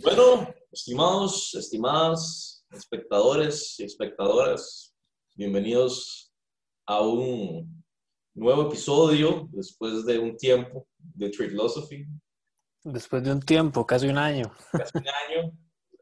bueno, 0.00 0.54
estimados, 0.70 1.54
estimadas 1.54 2.64
espectadores 2.70 3.80
y 3.80 3.84
espectadoras, 3.84 4.94
bienvenidos 5.34 6.32
a 6.86 7.00
un 7.00 7.84
nuevo 8.34 8.68
episodio 8.68 9.48
después 9.50 10.04
de 10.06 10.20
un 10.20 10.36
tiempo 10.36 10.86
de 10.98 11.30
Philosophy. 11.30 12.06
Después 12.84 13.24
de 13.24 13.32
un 13.32 13.40
tiempo, 13.40 13.84
casi 13.84 14.06
un 14.06 14.18
año. 14.18 14.54
Casi 14.70 14.98
un 14.98 15.08
año. 15.08 15.52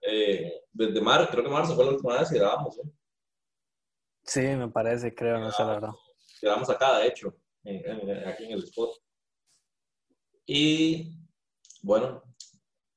Eh, 0.02 0.62
desde 0.72 1.00
marzo, 1.00 1.30
creo 1.30 1.44
que 1.44 1.50
marzo 1.50 1.74
fue 1.74 1.86
la 1.86 1.92
última 1.92 2.18
vez 2.18 2.28
que 2.30 2.38
grabamos. 2.38 2.78
¿eh? 2.78 2.90
Sí, 4.24 4.40
me 4.40 4.68
parece, 4.68 5.14
creo, 5.14 5.38
no 5.38 5.50
sé 5.50 5.62
la 5.62 5.68
verdad. 5.68 5.92
Grabamos 6.42 6.68
acá, 6.68 6.98
de 6.98 7.06
hecho, 7.06 7.34
aquí 7.64 8.44
en 8.44 8.52
el 8.52 8.64
spot. 8.64 8.90
Y 10.46 11.19
bueno, 11.82 12.22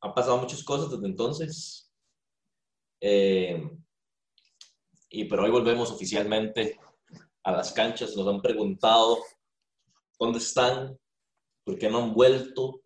han 0.01 0.13
pasado 0.13 0.37
muchas 0.37 0.63
cosas 0.63 0.91
desde 0.91 1.05
entonces. 1.05 1.91
Eh, 2.99 3.69
y 5.09 5.25
pero 5.25 5.43
hoy 5.43 5.51
volvemos 5.51 5.91
oficialmente 5.91 6.79
a 7.43 7.51
las 7.51 7.71
canchas. 7.71 8.15
Nos 8.15 8.27
han 8.27 8.41
preguntado 8.41 9.19
dónde 10.19 10.39
están, 10.39 10.97
por 11.63 11.77
qué 11.77 11.89
no 11.89 12.03
han 12.03 12.13
vuelto, 12.13 12.81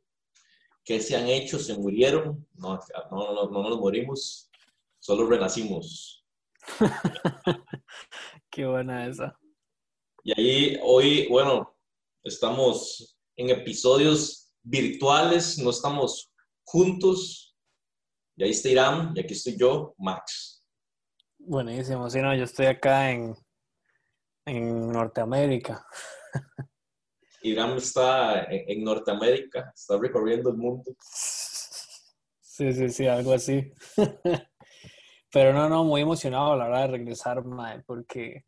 qué 0.84 1.00
se 1.00 1.16
han 1.16 1.28
hecho, 1.28 1.60
se 1.60 1.78
murieron. 1.78 2.48
No, 2.56 2.80
no, 3.12 3.34
no, 3.34 3.50
no 3.50 3.70
nos 3.70 3.80
morimos, 3.80 4.50
solo 5.00 5.28
renacimos. 5.28 6.26
qué 8.52 8.66
buena 8.66 9.08
esa. 9.08 9.40
Y 10.24 10.40
ahí 10.40 10.80
hoy, 10.84 11.28
bueno, 11.30 11.76
estamos 12.24 13.18
en 13.38 13.50
episodios 13.50 14.47
virtuales, 14.68 15.58
no 15.58 15.70
estamos 15.70 16.32
juntos. 16.64 17.56
Y 18.36 18.44
ahí 18.44 18.52
está 18.52 18.70
Irán 18.70 19.14
y 19.16 19.20
aquí 19.20 19.34
estoy 19.34 19.58
yo, 19.58 19.96
Max. 19.98 20.64
Buenísimo, 21.40 22.10
sí, 22.10 22.20
no, 22.22 22.36
yo 22.36 22.44
estoy 22.44 22.66
acá 22.66 23.12
en, 23.12 23.36
en 24.46 24.92
Norteamérica. 24.92 25.86
Irán 27.42 27.78
está 27.78 28.44
en, 28.50 28.84
Norteamérica, 28.84 29.72
está 29.74 29.98
recorriendo 29.98 30.50
el 30.50 30.58
mundo. 30.58 30.96
Sí, 31.00 32.74
sí, 32.74 32.90
sí, 32.90 33.08
algo 33.08 33.34
así. 33.34 33.72
Pero 35.32 35.54
no, 35.54 35.70
no, 35.70 35.84
muy 35.84 36.02
emocionado 36.02 36.54
a 36.54 36.58
la 36.58 36.66
hora 36.66 36.82
de 36.82 36.88
regresar, 36.88 37.44
porque 37.86 38.46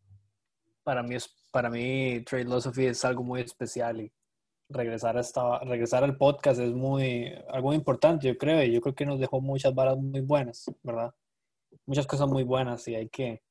para 0.84 1.04
mí, 1.04 1.16
para 1.52 1.70
mí 1.70 2.24
Trade 2.26 2.46
Philosophy 2.46 2.88
es 2.88 3.06
algo 3.06 3.24
muy 3.24 3.42
especial 3.42 4.02
y 4.02 4.12
regresar, 4.70 5.18
esta, 5.18 5.60
regresar 5.60 6.04
al 6.04 6.16
podcast 6.18 6.60
es 6.60 6.72
muy, 6.72 7.34
algo 7.50 7.74
importante, 7.74 8.28
yo 8.28 8.38
creo, 8.38 8.64
y 8.64 8.72
yo 8.72 8.82
creo 8.82 8.96
que 8.96 9.06
nos 9.06 9.20
dejó 9.20 9.42
muchas 9.42 9.74
varas 9.74 9.98
muy 9.98 10.22
buenas, 10.22 10.66
¿verdad? 10.84 11.12
Muchas 11.86 12.06
cosas 12.06 12.28
muy 12.28 12.44
buenas 12.44 12.88
y 12.88 12.96
hay 12.96 13.10
que, 13.10 13.42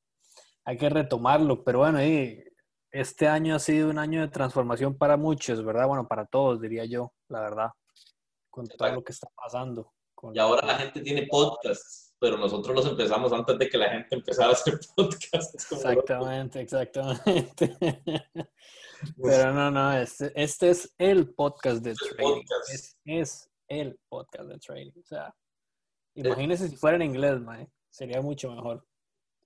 hay 0.63 0.77
que 0.77 0.89
retomarlo, 0.89 1.63
pero 1.63 1.79
bueno, 1.79 2.03
y 2.03 2.43
este 2.91 3.27
año 3.27 3.55
ha 3.55 3.59
sido 3.59 3.89
un 3.89 3.99
año 3.99 4.21
de 4.21 4.29
transformación 4.29 4.97
para 4.97 5.17
muchos, 5.17 5.63
¿verdad? 5.63 5.87
Bueno, 5.87 6.07
para 6.07 6.25
todos, 6.25 6.61
diría 6.61 6.85
yo, 6.85 7.13
la 7.27 7.41
verdad, 7.41 7.69
con 8.49 8.65
todo 8.67 8.91
lo 8.91 9.03
que 9.03 9.11
está 9.11 9.27
pasando. 9.35 9.91
y 10.33 10.39
ahora 10.39 10.65
la 10.65 10.75
gente 10.75 11.01
tiene 11.01 11.27
podcasts, 11.27 12.15
pero 12.17 12.37
nosotros 12.37 12.75
los 12.75 12.85
empezamos 12.87 13.31
antes 13.33 13.57
de 13.59 13.69
que 13.69 13.77
la 13.77 13.89
gente 13.89 14.15
empezara 14.15 14.49
a 14.49 14.53
hacer 14.53 14.79
podcasts. 14.95 15.71
Exactamente, 15.71 16.61
exactamente. 16.61 17.77
Pero 19.21 19.53
no, 19.53 19.71
no, 19.71 19.93
este, 19.93 20.31
este 20.35 20.69
es 20.69 20.93
el 20.97 21.33
podcast 21.33 21.81
de 21.83 21.93
trading. 21.93 22.43
Es, 23.05 23.49
el 23.67 23.99
podcast 24.09 24.49
de 24.49 24.57
trading. 24.57 24.91
O 24.99 25.05
sea, 25.05 25.35
imagínese 26.15 26.69
si 26.69 26.75
fuera 26.75 26.97
en 26.97 27.03
inglés, 27.03 27.39
mae, 27.39 27.67
sería 27.89 28.21
mucho 28.21 28.51
mejor. 28.51 28.85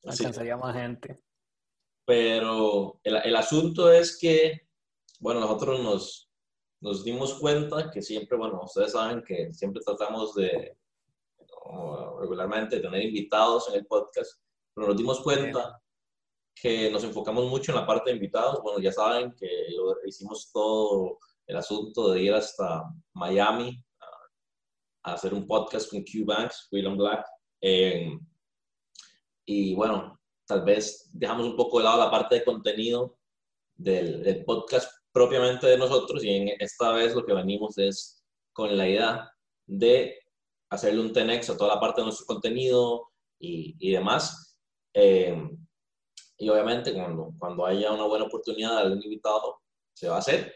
Alcanzaría 0.04 0.58
más 0.58 0.76
gente. 0.76 1.22
Pero 2.06 3.00
el, 3.04 3.16
el, 3.18 3.36
asunto 3.36 3.92
es 3.92 4.18
que, 4.18 4.68
bueno, 5.20 5.40
nosotros 5.40 5.82
nos, 5.82 6.30
nos 6.82 7.04
dimos 7.04 7.36
cuenta 7.40 7.90
que 7.90 8.02
siempre, 8.02 8.38
bueno, 8.38 8.62
ustedes 8.64 8.92
saben 8.92 9.24
que 9.24 9.54
siempre 9.54 9.82
tratamos 9.86 10.36
de 10.36 10.78
regularmente 12.20 12.80
tener 12.80 13.02
invitados 13.04 13.70
en 13.70 13.76
el 13.76 13.86
podcast, 13.86 14.42
pero 14.74 14.88
nos 14.88 14.98
dimos 14.98 15.22
cuenta 15.22 15.82
que 16.56 16.90
nos 16.92 17.04
enfocamos 17.04 17.50
mucho 17.50 17.72
en 17.72 17.78
la 17.78 17.86
parte 17.86 18.10
de 18.10 18.16
invitados. 18.16 18.62
Bueno, 18.62 18.80
ya 18.80 18.92
saben 18.92 19.34
que 19.36 19.48
hicimos 20.06 20.52
todo 20.52 21.20
el 21.46 21.58
asunto 21.58 22.12
de 22.12 22.22
ir 22.22 22.34
hasta 22.34 22.84
Miami 23.14 23.84
a, 25.04 25.14
hacer 25.14 25.34
un 25.34 25.46
podcast 25.46 25.90
con 25.90 26.04
Q 26.04 26.26
Banks, 26.26 26.68
William 26.72 26.98
Black. 26.98 27.26
Eh, 27.62 28.18
y 29.46 29.76
bueno, 29.76 30.20
tal 30.46 30.64
vez 30.64 31.10
dejamos 31.14 31.46
un 31.46 31.56
poco 31.56 31.80
de 31.80 31.86
lado 31.86 32.00
la 32.00 32.12
parte 32.12 32.36
de 32.36 32.46
contenido 32.46 33.18
del, 33.76 34.44
podcast 34.46 34.92
propiamente 35.12 35.68
de 35.68 35.78
nosotros 35.78 36.24
y 36.24 36.30
en 36.30 36.50
esta 36.60 36.92
vez 36.94 37.14
lo 37.14 37.26
que 37.26 37.34
venimos 37.34 37.78
es 37.78 38.24
con 38.52 38.76
la 38.78 38.88
idea 38.88 39.32
de 39.68 40.20
hacerle 40.70 41.02
un 41.02 41.14
TENEX 41.14 41.50
a 41.50 41.58
toda 41.58 41.76
la 41.76 41.80
parte 41.80 42.02
de 42.02 42.06
nuestro 42.06 42.26
contenido 42.26 43.10
y, 43.40 43.76
y 43.80 43.92
demás. 43.92 44.58
Eh, 44.94 45.36
y 46.38 46.50
obviamente 46.50 46.94
cuando, 46.94 47.34
cuando 47.38 47.66
haya 47.66 47.92
una 47.92 48.06
buena 48.06 48.26
oportunidad 48.26 48.76
de 48.76 48.82
algún 48.82 49.04
invitado, 49.04 49.62
se 49.94 50.10
va 50.10 50.16
a 50.16 50.20
hacer. 50.20 50.54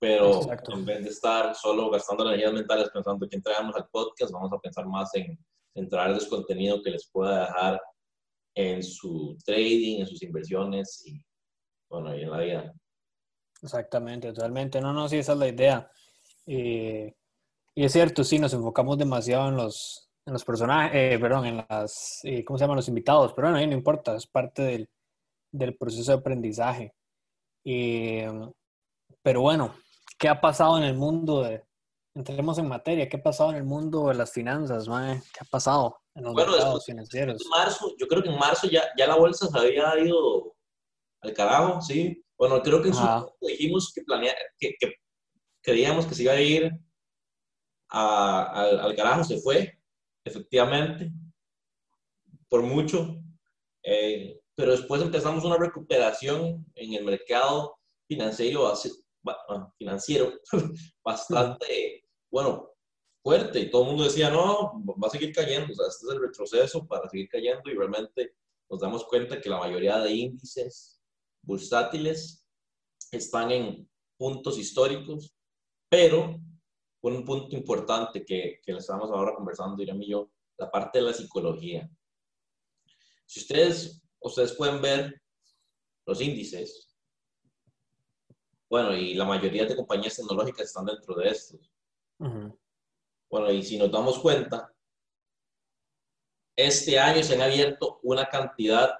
Pero 0.00 0.40
en 0.72 0.84
vez 0.84 1.02
de 1.02 1.10
estar 1.10 1.54
solo 1.56 1.90
gastando 1.90 2.24
energías 2.24 2.52
mentales 2.52 2.88
pensando 2.90 3.28
quién 3.28 3.42
traemos 3.42 3.74
al 3.74 3.88
podcast, 3.88 4.32
vamos 4.32 4.52
a 4.52 4.58
pensar 4.58 4.86
más 4.86 5.12
en, 5.14 5.36
en 5.74 5.88
traerles 5.88 6.26
contenido 6.26 6.82
que 6.82 6.90
les 6.90 7.08
pueda 7.10 7.46
dejar 7.46 7.80
en 8.54 8.82
su 8.82 9.36
trading, 9.44 10.00
en 10.00 10.06
sus 10.06 10.22
inversiones 10.22 11.04
y, 11.04 11.20
bueno, 11.88 12.16
y 12.16 12.22
en 12.22 12.30
la 12.30 12.38
vida. 12.38 12.74
Exactamente, 13.60 14.32
totalmente. 14.32 14.80
No, 14.80 14.92
no, 14.92 15.08
sí, 15.08 15.18
esa 15.18 15.32
es 15.32 15.38
la 15.38 15.48
idea. 15.48 15.90
y 16.46 17.12
es 17.74 17.92
cierto, 17.92 18.22
sí, 18.22 18.38
nos 18.38 18.54
enfocamos 18.54 18.98
demasiado 18.98 19.48
en 19.48 19.56
los, 19.56 20.10
en 20.26 20.32
los 20.32 20.44
personajes, 20.44 20.92
eh, 20.94 21.18
perdón, 21.18 21.46
en 21.46 21.64
las, 21.68 22.20
eh, 22.22 22.44
¿cómo 22.44 22.58
se 22.58 22.64
llaman? 22.64 22.76
Los 22.76 22.88
invitados, 22.88 23.32
pero 23.34 23.50
bueno, 23.50 23.66
no 23.66 23.72
importa, 23.72 24.14
es 24.14 24.26
parte 24.26 24.62
del, 24.62 24.88
del 25.50 25.76
proceso 25.76 26.12
de 26.12 26.18
aprendizaje. 26.18 26.94
pero 27.64 29.40
bueno, 29.40 29.74
¿qué 30.18 30.28
ha 30.28 30.40
pasado 30.40 30.78
en 30.78 30.84
el 30.84 30.96
mundo 30.96 31.42
de, 31.42 31.64
entremos 32.18 32.58
en 32.58 32.68
materia, 32.68 33.08
¿qué 33.08 33.16
ha 33.16 33.22
pasado 33.22 33.50
en 33.50 33.56
el 33.56 33.64
mundo 33.64 34.08
de 34.08 34.14
las 34.14 34.32
finanzas, 34.32 34.86
¿Qué 34.86 35.40
ha 35.40 35.44
pasado 35.50 36.00
en 36.14 36.24
los 36.24 36.34
mercados 36.34 36.84
financieros? 36.84 37.46
marzo, 37.48 37.94
yo 37.98 38.08
creo 38.08 38.22
que 38.22 38.28
en 38.28 38.38
marzo 38.38 38.68
ya, 38.68 38.82
ya 38.96 39.06
la 39.06 39.16
bolsa 39.16 39.46
se 39.46 39.58
había 39.58 39.98
ido 40.00 40.56
al 41.20 41.32
carajo, 41.32 41.80
¿sí? 41.80 42.24
Bueno, 42.36 42.60
creo 42.62 42.82
que 42.82 42.88
en 42.88 42.94
su 42.94 43.34
dijimos 43.40 43.92
que, 43.92 44.02
planea, 44.02 44.34
que, 44.58 44.74
que, 44.78 44.94
creíamos 45.62 46.06
que 46.06 46.14
se 46.14 46.24
iba 46.24 46.32
a 46.32 46.40
ir 46.40 46.72
al, 47.88 48.80
al 48.80 48.96
carajo, 48.96 49.24
se 49.24 49.40
fue, 49.40 49.78
efectivamente, 50.24 51.10
por 52.48 52.62
mucho. 52.62 53.16
Eh, 53.82 54.37
pero 54.58 54.72
después 54.72 55.00
empezamos 55.00 55.44
una 55.44 55.56
recuperación 55.56 56.66
en 56.74 56.94
el 56.94 57.04
mercado 57.04 57.78
financiero, 58.08 58.74
financiero 59.78 60.32
bastante, 61.04 62.04
bueno, 62.28 62.72
fuerte. 63.22 63.60
Y 63.60 63.70
todo 63.70 63.82
el 63.82 63.88
mundo 63.90 64.02
decía, 64.02 64.30
no, 64.30 64.82
va 65.00 65.06
a 65.06 65.10
seguir 65.10 65.32
cayendo. 65.32 65.72
O 65.72 65.76
sea, 65.76 65.86
este 65.86 66.06
es 66.06 66.12
el 66.12 66.20
retroceso 66.20 66.84
para 66.88 67.08
seguir 67.08 67.28
cayendo 67.28 67.70
y 67.70 67.74
realmente 67.74 68.34
nos 68.68 68.80
damos 68.80 69.04
cuenta 69.04 69.40
que 69.40 69.48
la 69.48 69.60
mayoría 69.60 69.96
de 70.00 70.10
índices 70.10 71.00
bursátiles 71.42 72.44
están 73.12 73.52
en 73.52 73.88
puntos 74.16 74.58
históricos, 74.58 75.36
pero 75.88 76.36
un 77.00 77.24
punto 77.24 77.54
importante 77.54 78.24
que, 78.24 78.58
que 78.60 78.72
estamos 78.72 79.08
ahora 79.12 79.36
conversando, 79.36 79.80
Irán 79.80 80.02
y 80.02 80.08
yo, 80.10 80.32
la 80.58 80.68
parte 80.68 80.98
de 80.98 81.04
la 81.04 81.12
psicología. 81.12 81.88
Si 83.24 83.38
ustedes 83.38 83.97
ustedes 84.20 84.52
pueden 84.52 84.80
ver 84.80 85.20
los 86.06 86.20
índices. 86.20 86.96
Bueno, 88.68 88.94
y 88.94 89.14
la 89.14 89.24
mayoría 89.24 89.64
de 89.64 89.76
compañías 89.76 90.16
tecnológicas 90.16 90.66
están 90.66 90.86
dentro 90.86 91.14
de 91.14 91.28
estos. 91.28 91.70
Bueno, 93.30 93.50
y 93.50 93.62
si 93.62 93.78
nos 93.78 93.90
damos 93.90 94.18
cuenta, 94.18 94.72
este 96.56 96.98
año 96.98 97.22
se 97.22 97.34
han 97.34 97.42
abierto 97.42 98.00
una 98.02 98.26
cantidad 98.26 98.90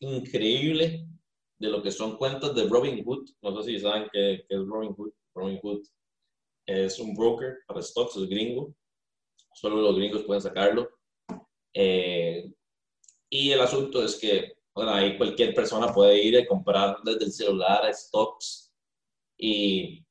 increíble 0.00 1.06
de 1.58 1.68
lo 1.68 1.82
que 1.82 1.90
son 1.90 2.16
cuentas 2.16 2.54
de 2.54 2.66
Robinhood. 2.66 3.30
No 3.42 3.62
sé 3.62 3.70
si 3.70 3.78
saben 3.78 4.08
qué, 4.12 4.44
es 4.48 4.58
Robinhood. 4.66 5.12
Robinhood 5.34 5.82
es 6.66 6.98
un 6.98 7.14
broker 7.14 7.58
para 7.66 7.82
stocks, 7.82 8.16
es 8.16 8.28
gringo. 8.28 8.74
Solo 9.54 9.76
los 9.76 9.96
gringos 9.96 10.24
pueden 10.24 10.42
sacarlo. 10.42 10.88
Eh, 11.72 12.52
y 13.30 13.52
el 13.52 13.60
asunto 13.60 14.02
es 14.02 14.16
que, 14.16 14.58
bueno, 14.74 14.92
ahí 14.92 15.16
cualquier 15.16 15.54
persona 15.54 15.94
puede 15.94 16.22
ir 16.22 16.34
y 16.34 16.46
comprar 16.46 16.98
desde 17.04 17.26
el 17.26 17.32
celular 17.32 17.94
stocks. 17.94 18.74
Y 19.38 20.04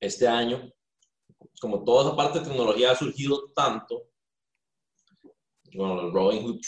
este 0.00 0.28
año, 0.28 0.72
como 1.60 1.82
toda 1.82 2.06
esa 2.06 2.16
parte 2.16 2.38
de 2.38 2.46
tecnología 2.46 2.92
ha 2.92 2.96
surgido 2.96 3.50
tanto, 3.50 4.08
bueno, 5.74 6.02
los 6.02 6.12
Robinhood 6.12 6.60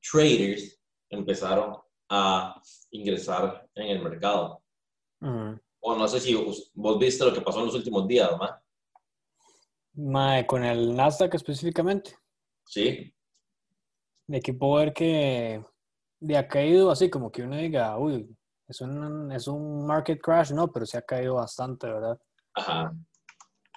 traders 0.00 0.78
empezaron 1.08 1.76
a 2.08 2.60
ingresar 2.90 3.68
en 3.74 3.88
el 3.88 4.02
mercado. 4.02 4.62
O 5.80 5.96
no 5.96 6.08
sé 6.08 6.20
si 6.20 6.34
vos 6.34 6.98
viste 6.98 7.24
lo 7.24 7.32
que 7.32 7.40
pasó 7.40 7.60
en 7.60 7.66
los 7.66 7.74
últimos 7.74 8.06
días, 8.06 8.30
¿no? 8.30 8.48
con 10.46 10.64
el 10.64 10.94
Nasdaq 10.94 11.34
específicamente. 11.34 12.16
Sí. 12.64 13.12
De 14.30 14.40
que 14.40 14.54
puedo 14.54 14.74
ver 14.74 14.92
que 14.92 15.60
de 16.20 16.36
ha 16.36 16.46
caído 16.46 16.92
así 16.92 17.10
como 17.10 17.32
que 17.32 17.42
uno 17.42 17.56
diga, 17.56 17.98
uy, 17.98 18.32
es 18.68 18.80
un, 18.80 19.32
es 19.32 19.48
un 19.48 19.84
market 19.84 20.20
crash, 20.20 20.52
no, 20.52 20.70
pero 20.70 20.86
se 20.86 20.98
ha 20.98 21.02
caído 21.02 21.34
bastante, 21.34 21.88
¿verdad? 21.88 22.16
Ajá. 22.54 22.94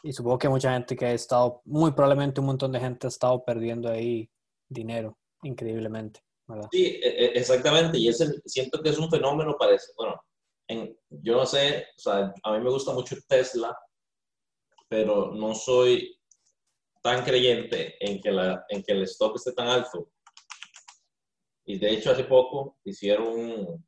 Y 0.04 0.14
supongo 0.14 0.38
que 0.38 0.50
mucha 0.50 0.72
gente 0.74 0.96
que 0.96 1.06
ha 1.06 1.14
estado, 1.14 1.64
muy 1.66 1.92
probablemente 1.94 2.40
un 2.40 2.46
montón 2.46 2.72
de 2.72 2.80
gente 2.80 3.08
ha 3.08 3.10
estado 3.10 3.44
perdiendo 3.44 3.90
ahí 3.90 4.30
dinero, 4.70 5.18
increíblemente, 5.42 6.20
¿verdad? 6.46 6.68
Sí, 6.72 7.00
e, 7.02 7.08
e, 7.08 7.26
exactamente. 7.40 7.98
Y 7.98 8.10
ese, 8.10 8.40
siento 8.46 8.80
que 8.84 8.90
es 8.90 9.00
un 9.00 9.10
fenómeno 9.10 9.56
parece, 9.58 9.92
bueno, 9.98 10.22
en, 10.68 10.96
yo 11.10 11.36
no 11.36 11.48
sé, 11.48 11.88
o 11.98 12.00
sea, 12.00 12.32
a 12.44 12.52
mí 12.52 12.64
me 12.64 12.70
gusta 12.70 12.94
mucho 12.94 13.16
Tesla, 13.28 13.76
pero 14.88 15.32
no 15.34 15.56
soy 15.56 16.16
tan 17.02 17.24
creyente 17.24 17.96
en 18.00 18.22
que, 18.22 18.32
la, 18.32 18.64
en 18.70 18.84
que 18.84 18.92
el 18.92 19.02
stock 19.02 19.36
esté 19.36 19.54
tan 19.54 19.68
alto. 19.68 20.12
Y 21.66 21.80
de 21.80 21.92
hecho, 21.92 22.12
hace 22.12 22.26
poco 22.26 22.78
hicieron 22.84 23.84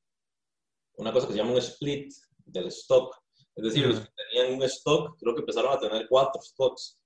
una 0.97 1.11
cosa 1.11 1.27
que 1.27 1.33
se 1.33 1.39
llama 1.39 1.51
un 1.51 1.57
split 1.57 2.11
del 2.45 2.67
stock 2.67 3.15
es 3.55 3.63
decir, 3.63 3.87
los 3.87 4.01
que 4.01 4.09
tenían 4.29 4.53
un 4.57 4.63
stock, 4.63 5.17
creo 5.17 5.33
que 5.33 5.39
empezaron 5.39 5.71
a 5.71 5.79
tener 5.79 6.07
cuatro 6.09 6.41
stocks. 6.41 6.99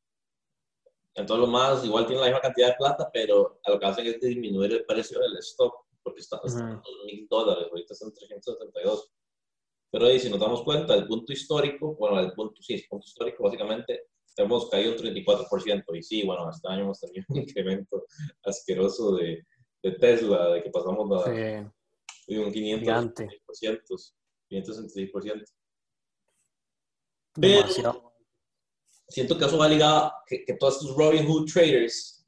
Entonces, 1.13 1.42
los 1.42 1.50
más 1.50 1.86
igual 1.86 2.07
tienen 2.07 2.21
la 2.21 2.27
misma 2.27 2.42
cantidad 2.42 2.69
de 2.69 2.75
plata, 2.75 3.10
pero 3.13 3.60
lo 3.68 3.80
que 3.80 3.86
hacen 3.86 4.07
es 4.07 4.19
disminuir 4.19 4.71
el 4.71 4.86
precio 4.86 5.19
del 5.19 5.38
stock, 5.38 5.74
porque 6.01 6.21
está, 6.21 6.39
en 6.44 6.81
2 6.81 6.83
mil 7.06 7.27
dólares, 7.30 7.68
ahorita 7.69 7.94
están 7.94 8.13
372. 8.13 9.12
Pero 9.92 10.06
ahí, 10.06 10.19
si 10.19 10.30
nos 10.30 10.39
damos 10.39 10.63
cuenta, 10.63 10.95
el 10.95 11.07
punto 11.07 11.31
histórico, 11.33 11.95
bueno, 11.95 12.19
el 12.19 12.31
punto, 12.33 12.62
sí, 12.62 12.74
el 12.74 12.86
punto 12.89 13.06
histórico, 13.06 13.44
básicamente, 13.44 14.07
hemos 14.38 14.69
caído 14.69 14.94
un 14.94 14.98
34%. 14.98 15.83
Y 15.94 16.01
sí, 16.01 16.25
bueno, 16.25 16.50
este 16.50 16.68
año 16.68 16.83
hemos 16.83 17.00
tenido 17.00 17.25
un 17.30 17.38
incremento 17.38 18.06
asqueroso 18.44 19.18
de, 19.18 19.45
de 19.81 19.92
Tesla, 19.94 20.50
de 20.50 20.64
que 20.64 20.70
pasamos 20.70 21.26
a 21.26 21.30
un 21.30 21.72
500%, 22.28 24.14
566%. 24.50 25.46
Pero 27.34 28.14
siento 29.08 29.38
que 29.38 29.46
eso 29.46 29.58
va 29.58 29.68
ligado 29.68 30.14
que, 30.28 30.44
que 30.46 30.54
todos 30.54 30.76
estos 30.76 30.96
Robinhood 30.96 31.52
traders, 31.52 32.26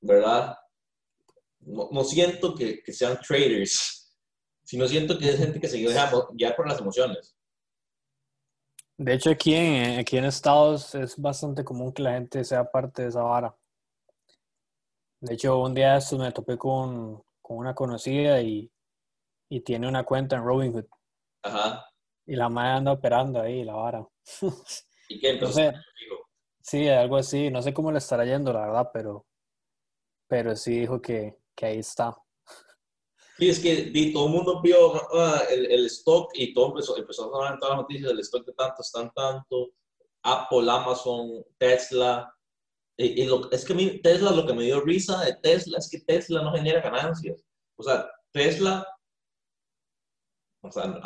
¿verdad? 0.00 0.56
No, 1.60 2.04
siento 2.04 2.54
que, 2.54 2.82
que, 2.82 2.92
sean 2.92 3.18
traders, 3.26 4.14
sino 4.64 4.86
siento 4.86 5.18
que 5.18 5.30
es 5.30 5.38
gente 5.38 5.58
que 5.60 5.68
se 5.68 5.78
deja 5.78 6.10
ya 6.34 6.54
por 6.54 6.68
las 6.68 6.80
emociones. 6.80 7.36
De 8.98 9.14
hecho, 9.14 9.30
aquí 9.30 9.54
en, 9.54 9.98
aquí 9.98 10.16
en 10.16 10.24
Estados 10.24 10.94
es 10.94 11.16
bastante 11.16 11.64
común 11.64 11.92
que 11.92 12.02
la 12.02 12.12
gente 12.12 12.44
sea 12.44 12.70
parte 12.70 13.02
de 13.02 13.08
esa 13.08 13.22
vara. 13.22 13.54
De 15.26 15.34
hecho, 15.34 15.58
un 15.58 15.74
día 15.74 15.98
me 16.18 16.30
topé 16.30 16.56
con, 16.56 17.20
con 17.42 17.56
una 17.56 17.74
conocida 17.74 18.40
y, 18.40 18.70
y, 19.50 19.60
tiene 19.62 19.88
una 19.88 20.04
cuenta 20.04 20.36
en 20.36 20.44
Robinhood. 20.44 20.84
Ajá. 21.42 21.84
Y 22.26 22.36
la 22.36 22.48
madre 22.48 22.70
anda 22.70 22.92
operando 22.92 23.40
ahí, 23.40 23.64
la 23.64 23.74
vara. 23.74 24.06
¿Y 25.08 25.18
qué 25.18 25.30
entonces? 25.30 25.74
sí, 26.60 26.88
algo 26.88 27.16
así. 27.16 27.50
No 27.50 27.60
sé 27.60 27.74
cómo 27.74 27.90
le 27.90 27.98
estará 27.98 28.24
yendo, 28.24 28.52
la 28.52 28.66
verdad, 28.66 28.90
pero, 28.92 29.26
pero 30.28 30.54
sí 30.54 30.78
dijo 30.78 31.02
que, 31.02 31.36
que 31.56 31.66
ahí 31.66 31.78
está. 31.78 32.16
Sí, 33.36 33.48
es 33.48 33.58
que 33.58 33.90
todo 34.12 34.26
el 34.26 34.32
mundo 34.32 34.62
vio 34.62 34.94
ah, 35.12 35.42
el, 35.50 35.66
el, 35.72 35.86
stock 35.86 36.30
y 36.34 36.54
todo 36.54 36.68
empezó, 36.68 36.96
empezó 36.96 37.24
a 37.24 37.30
sonar 37.32 37.54
en 37.54 37.58
todas 37.58 37.74
las 37.74 37.82
noticias 37.82 38.10
del 38.10 38.20
stock 38.20 38.46
de 38.46 38.52
tanto, 38.52 38.80
están 38.80 39.12
tanto. 39.12 39.70
Apple, 40.22 40.70
Amazon, 40.70 41.44
Tesla. 41.58 42.32
Y, 42.98 43.24
lo, 43.26 43.50
es 43.50 43.64
que 43.64 43.72
a 43.74 43.76
mí, 43.76 44.00
Tesla, 44.00 44.30
lo 44.30 44.46
que 44.46 44.54
me 44.54 44.64
dio 44.64 44.80
risa 44.80 45.22
de 45.24 45.36
Tesla 45.42 45.78
es 45.78 45.90
que 45.90 46.00
Tesla 46.00 46.42
no 46.42 46.52
genera 46.52 46.80
ganancias. 46.80 47.44
O 47.76 47.82
sea, 47.82 48.08
Tesla 48.32 48.86
o 50.66 50.72
sea, 50.72 51.00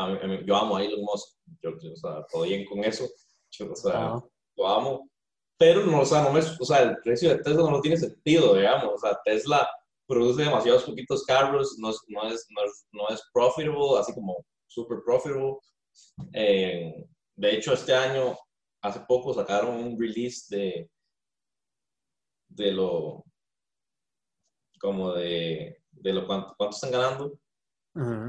yo 0.44 0.56
amo 0.56 0.76
a 0.76 0.84
Elon 0.84 1.02
Musk, 1.02 1.36
yo, 1.62 1.70
o 1.70 1.96
sea, 1.96 2.24
todo 2.30 2.42
bien 2.42 2.64
con 2.64 2.82
eso, 2.84 3.04
o 3.04 3.76
sea, 3.76 4.20
lo 4.56 4.68
amo, 4.68 5.10
pero 5.58 5.84
no, 5.84 6.00
o 6.00 6.06
sea, 6.06 6.22
no 6.22 6.32
me, 6.32 6.40
o 6.40 6.64
sea, 6.64 6.82
el 6.82 6.96
precio 6.98 7.30
de 7.30 7.42
Tesla 7.42 7.70
no 7.70 7.80
tiene 7.80 7.96
sentido, 7.96 8.54
digamos, 8.54 8.94
o 8.94 8.98
sea, 8.98 9.18
Tesla 9.24 9.68
produce 10.06 10.42
demasiados 10.42 10.84
poquitos 10.84 11.24
carros, 11.24 11.76
no 11.78 11.90
es, 11.90 12.00
no 12.08 12.26
es, 12.28 12.46
no 12.92 13.08
es, 13.10 13.22
profitable, 13.32 13.98
así 13.98 14.12
como 14.14 14.44
super 14.66 14.98
profitable. 15.04 15.56
Eh, 16.32 17.06
de 17.36 17.54
hecho, 17.54 17.74
este 17.74 17.94
año, 17.94 18.36
hace 18.82 19.00
poco 19.06 19.32
sacaron 19.34 19.76
un 19.76 20.00
release 20.00 20.46
de, 20.54 20.90
de 22.50 22.72
lo, 22.72 23.24
como 24.78 25.12
de, 25.12 25.82
de 25.90 26.12
lo 26.12 26.26
cuánto, 26.26 26.54
cuánto 26.56 26.74
están 26.74 26.92
ganando 26.92 27.40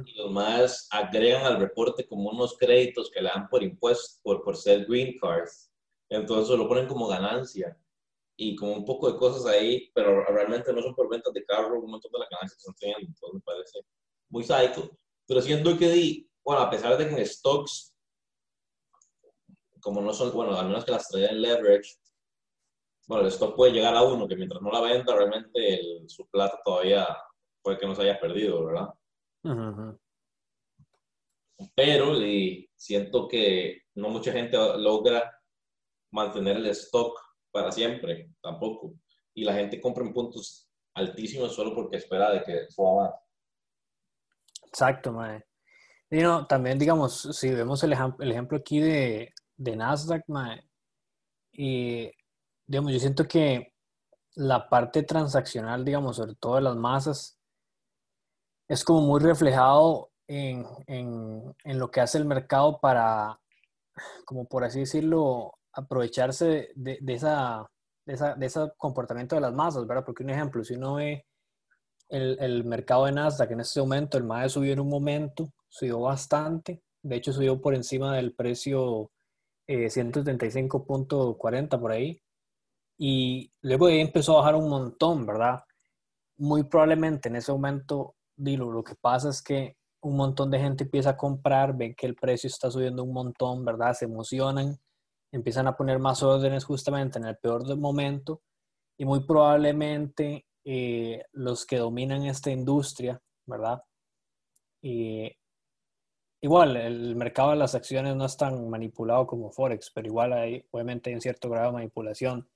y 0.05 0.15
los 0.15 0.31
más 0.31 0.87
agregan 0.91 1.45
al 1.45 1.59
reporte 1.59 2.07
como 2.07 2.31
unos 2.31 2.57
créditos 2.57 3.11
que 3.11 3.21
le 3.21 3.29
dan 3.29 3.47
por 3.47 3.61
impuestos, 3.61 4.19
por, 4.23 4.43
por 4.43 4.57
ser 4.57 4.85
green 4.85 5.17
cards. 5.19 5.71
Entonces 6.09 6.57
lo 6.57 6.67
ponen 6.67 6.87
como 6.87 7.07
ganancia 7.07 7.77
y 8.35 8.55
como 8.55 8.73
un 8.73 8.85
poco 8.85 9.11
de 9.11 9.19
cosas 9.19 9.45
ahí, 9.45 9.91
pero 9.93 10.25
realmente 10.25 10.73
no 10.73 10.81
son 10.81 10.95
por 10.95 11.09
ventas 11.09 11.31
de 11.33 11.45
carro, 11.45 11.79
un 11.79 11.91
montón 11.91 12.11
de 12.11 12.19
las 12.19 12.29
ganancias 12.29 12.55
que 12.55 12.59
están 12.59 12.75
teniendo. 12.75 13.07
Entonces 13.07 13.33
me 13.35 13.41
parece 13.41 13.79
muy 14.29 14.43
psycho. 14.43 14.89
Pero 15.27 15.41
siento 15.41 15.77
que, 15.77 16.27
bueno, 16.43 16.61
a 16.61 16.69
pesar 16.69 16.97
de 16.97 17.07
que 17.07 17.13
en 17.13 17.25
stocks, 17.25 17.93
como 19.79 20.01
no 20.01 20.11
son, 20.11 20.31
bueno, 20.33 20.55
al 20.57 20.67
menos 20.67 20.85
que 20.85 20.91
las 20.91 21.07
traen 21.07 21.35
en 21.35 21.41
leverage, 21.41 21.97
bueno, 23.11 23.25
el 23.25 23.33
stock 23.33 23.57
puede 23.57 23.73
llegar 23.73 23.93
a 23.93 24.03
uno 24.03 24.25
que 24.25 24.37
mientras 24.37 24.61
no 24.61 24.71
la 24.71 24.79
venda, 24.79 25.13
realmente 25.13 25.81
su 26.07 26.29
plata 26.29 26.61
todavía 26.63 27.05
puede 27.61 27.77
que 27.77 27.85
no 27.85 27.93
se 27.93 28.03
haya 28.03 28.17
perdido, 28.17 28.65
¿verdad? 28.67 28.87
Pero 31.75 32.15
siento 32.73 33.27
que 33.27 33.81
no 33.95 34.07
mucha 34.07 34.31
gente 34.31 34.57
logra 34.77 35.29
mantener 36.11 36.55
el 36.55 36.67
stock 36.67 37.19
para 37.51 37.69
siempre, 37.73 38.31
tampoco. 38.41 38.93
Y 39.33 39.43
la 39.43 39.55
gente 39.55 39.81
compra 39.81 40.05
en 40.05 40.13
puntos 40.13 40.71
altísimos 40.93 41.53
solo 41.53 41.75
porque 41.75 41.97
espera 41.97 42.31
de 42.31 42.43
que 42.43 42.69
suba 42.69 43.03
más. 43.03 43.13
Exacto, 44.67 45.11
mae. 45.11 45.43
Y 46.09 46.21
no, 46.21 46.47
también, 46.47 46.79
digamos, 46.79 47.27
si 47.37 47.49
vemos 47.49 47.83
el, 47.83 47.93
el 48.19 48.31
ejemplo 48.31 48.57
aquí 48.57 48.79
de, 48.79 49.33
de 49.57 49.75
Nasdaq, 49.75 50.23
mae, 50.29 50.63
y 51.51 52.09
digamos, 52.71 52.93
yo 52.93 52.99
siento 52.99 53.27
que 53.27 53.73
la 54.35 54.69
parte 54.69 55.03
transaccional, 55.03 55.83
digamos, 55.83 56.15
sobre 56.15 56.35
todo 56.35 56.55
de 56.55 56.61
las 56.61 56.77
masas, 56.77 57.37
es 58.69 58.85
como 58.85 59.01
muy 59.01 59.19
reflejado 59.19 60.09
en, 60.25 60.65
lo 61.65 61.91
que 61.91 61.99
hace 61.99 62.17
el 62.17 62.23
mercado 62.23 62.79
para, 62.79 63.37
como 64.23 64.45
por 64.45 64.63
así 64.63 64.79
decirlo, 64.79 65.53
aprovecharse 65.73 66.71
de, 66.75 66.97
esa, 67.07 67.69
de, 68.05 68.45
ese 68.45 68.71
comportamiento 68.77 69.35
de 69.35 69.41
las 69.41 69.53
masas, 69.53 69.85
¿verdad? 69.85 70.05
Porque 70.05 70.23
un 70.23 70.29
ejemplo, 70.29 70.63
si 70.63 70.75
uno 70.75 70.93
ve 70.93 71.25
el, 72.07 72.63
mercado 72.63 73.03
de 73.03 73.11
Nasdaq 73.11 73.51
en 73.51 73.59
este 73.59 73.81
momento, 73.81 74.17
el 74.17 74.23
MAE 74.23 74.47
subió 74.47 74.71
en 74.71 74.79
un 74.79 74.87
momento, 74.87 75.51
subió 75.67 75.99
bastante, 75.99 76.81
de 77.03 77.17
hecho 77.17 77.33
subió 77.33 77.59
por 77.59 77.75
encima 77.75 78.15
del 78.15 78.33
precio 78.33 79.11
eh, 79.67 79.87
175.40 79.87 81.77
por 81.77 81.91
ahí, 81.91 82.21
y 83.03 83.51
luego 83.61 83.87
de 83.87 83.93
ahí 83.93 83.99
empezó 84.01 84.33
a 84.33 84.41
bajar 84.41 84.55
un 84.55 84.69
montón, 84.69 85.25
¿verdad? 85.25 85.63
Muy 86.37 86.65
probablemente 86.65 87.29
en 87.29 87.35
ese 87.35 87.51
momento 87.51 88.13
dilo, 88.35 88.71
lo 88.71 88.83
que 88.83 88.93
pasa 88.93 89.29
es 89.29 89.41
que 89.41 89.75
un 90.01 90.15
montón 90.15 90.51
de 90.51 90.59
gente 90.59 90.83
empieza 90.83 91.09
a 91.11 91.17
comprar, 91.17 91.75
ven 91.75 91.95
que 91.95 92.05
el 92.05 92.13
precio 92.13 92.47
está 92.47 92.69
subiendo 92.69 93.03
un 93.03 93.11
montón, 93.11 93.65
¿verdad? 93.65 93.93
Se 93.93 94.05
emocionan, 94.05 94.77
empiezan 95.31 95.65
a 95.65 95.75
poner 95.75 95.97
más 95.97 96.21
órdenes 96.21 96.63
justamente 96.63 97.17
en 97.17 97.25
el 97.25 97.37
peor 97.37 97.65
del 97.65 97.79
momento 97.79 98.43
y 98.99 99.05
muy 99.05 99.25
probablemente 99.25 100.45
eh, 100.63 101.23
los 101.31 101.65
que 101.65 101.77
dominan 101.77 102.25
esta 102.25 102.51
industria, 102.51 103.19
¿verdad? 103.47 103.81
Y 104.83 105.35
igual, 106.39 106.77
el 106.77 107.15
mercado 107.15 107.49
de 107.49 107.55
las 107.57 107.73
acciones 107.73 108.15
no 108.15 108.25
es 108.25 108.37
tan 108.37 108.69
manipulado 108.69 109.25
como 109.25 109.49
Forex, 109.49 109.89
pero 109.89 110.05
igual 110.05 110.33
hay, 110.33 110.63
obviamente 110.69 111.09
hay 111.09 111.15
un 111.15 111.21
cierto 111.21 111.49
grado 111.49 111.69
de 111.69 111.73
manipulación. 111.73 112.47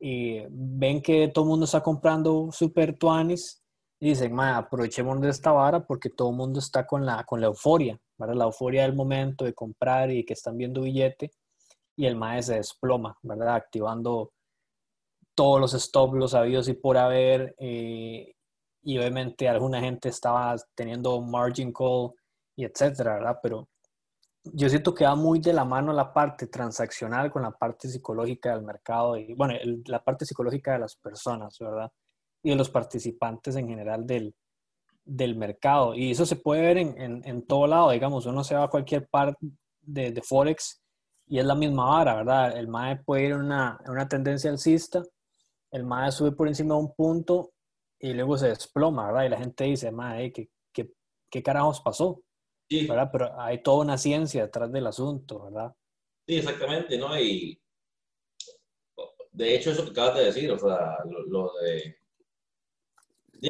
Y 0.00 0.42
ven 0.50 1.02
que 1.02 1.28
todo 1.28 1.44
el 1.44 1.50
mundo 1.50 1.64
está 1.64 1.82
comprando 1.82 2.50
super 2.52 2.96
tuanis 2.96 3.62
y 4.00 4.10
dicen, 4.10 4.38
aprovechemos 4.38 5.20
de 5.20 5.30
esta 5.30 5.50
vara 5.50 5.84
porque 5.84 6.10
todo 6.10 6.30
el 6.30 6.36
mundo 6.36 6.60
está 6.60 6.86
con 6.86 7.04
la, 7.04 7.24
con 7.24 7.40
la 7.40 7.48
euforia, 7.48 7.98
¿verdad? 8.16 8.34
La 8.36 8.44
euforia 8.44 8.82
del 8.82 8.94
momento 8.94 9.44
de 9.44 9.54
comprar 9.54 10.10
y 10.10 10.24
que 10.24 10.34
están 10.34 10.56
viendo 10.56 10.82
billete. 10.82 11.32
y 11.96 12.06
el 12.06 12.16
MAE 12.16 12.42
se 12.42 12.54
desploma, 12.56 13.18
¿verdad? 13.22 13.56
Activando 13.56 14.32
todos 15.34 15.60
los 15.60 15.74
stop 15.74 16.14
los 16.14 16.34
habidos 16.34 16.68
y 16.68 16.74
por 16.74 16.96
haber. 16.96 17.54
Eh, 17.58 18.34
y 18.82 18.98
obviamente 18.98 19.48
alguna 19.48 19.80
gente 19.80 20.08
estaba 20.08 20.56
teniendo 20.74 21.20
margin 21.20 21.72
call 21.72 22.12
y 22.56 22.64
etcétera, 22.64 23.14
¿verdad? 23.14 23.38
Pero 23.42 23.68
yo 24.52 24.68
siento 24.68 24.94
que 24.94 25.04
va 25.04 25.14
muy 25.14 25.40
de 25.40 25.52
la 25.52 25.64
mano 25.64 25.92
la 25.92 26.12
parte 26.12 26.46
transaccional 26.46 27.30
con 27.30 27.42
la 27.42 27.50
parte 27.50 27.88
psicológica 27.88 28.54
del 28.54 28.64
mercado 28.64 29.16
y, 29.16 29.34
bueno, 29.34 29.54
la 29.86 30.02
parte 30.02 30.24
psicológica 30.24 30.72
de 30.72 30.80
las 30.80 30.96
personas, 30.96 31.56
¿verdad? 31.58 31.90
Y 32.42 32.50
de 32.50 32.56
los 32.56 32.70
participantes 32.70 33.56
en 33.56 33.68
general 33.68 34.06
del, 34.06 34.34
del 35.04 35.36
mercado. 35.36 35.94
Y 35.94 36.10
eso 36.10 36.26
se 36.26 36.36
puede 36.36 36.62
ver 36.62 36.78
en, 36.78 37.00
en, 37.00 37.22
en, 37.24 37.46
todo 37.46 37.66
lado, 37.66 37.90
digamos, 37.90 38.26
uno 38.26 38.44
se 38.44 38.54
va 38.54 38.64
a 38.64 38.70
cualquier 38.70 39.08
parte 39.08 39.38
de, 39.80 40.22
Forex 40.22 40.82
y 41.26 41.38
es 41.38 41.44
la 41.44 41.54
misma 41.54 41.86
vara, 41.86 42.16
¿verdad? 42.16 42.56
El 42.56 42.68
MAE 42.68 43.02
puede 43.04 43.24
ir 43.24 43.30
en 43.32 43.40
una, 43.40 43.80
una 43.86 44.08
tendencia 44.08 44.50
alcista, 44.50 45.02
el 45.70 45.84
MAE 45.84 46.12
sube 46.12 46.32
por 46.32 46.48
encima 46.48 46.74
de 46.74 46.80
un 46.80 46.94
punto 46.94 47.52
y 47.98 48.12
luego 48.12 48.36
se 48.36 48.48
desploma, 48.48 49.06
¿verdad? 49.06 49.24
Y 49.24 49.28
la 49.30 49.38
gente 49.38 49.64
dice, 49.64 49.90
MAE, 49.90 50.32
¿qué, 50.32 50.48
qué, 50.72 50.92
qué 51.30 51.42
carajos 51.42 51.80
pasó? 51.80 52.22
Sí. 52.68 52.86
¿verdad? 52.86 53.08
Pero 53.10 53.40
hay 53.40 53.62
toda 53.62 53.84
una 53.84 53.96
ciencia 53.96 54.42
detrás 54.42 54.70
del 54.70 54.86
asunto, 54.86 55.44
¿verdad? 55.44 55.74
Sí, 56.26 56.36
exactamente, 56.36 56.98
¿no? 56.98 57.18
Y 57.18 57.58
de 59.32 59.54
hecho 59.54 59.70
eso 59.70 59.84
que 59.84 59.90
acabas 59.90 60.16
de 60.16 60.24
decir, 60.24 60.50
o 60.50 60.58
sea, 60.58 60.98
lo, 61.28 61.52
de... 61.62 61.96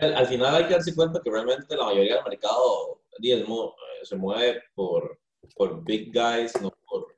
al, 0.01 0.27
final 0.27 0.55
hay 0.55 0.67
que 0.67 0.75
darse 0.75 0.95
cuenta 0.95 1.21
que 1.23 1.31
realmente 1.31 1.77
la 1.77 1.87
mayoría 1.87 2.17
del 2.17 2.25
mercado 2.25 3.03
eh, 3.23 4.05
se 4.05 4.17
mueve 4.17 4.63
por, 4.75 5.19
por 5.57 5.83
big 5.85 6.13
guys, 6.13 6.61
no 6.61 6.71
por, 6.87 7.17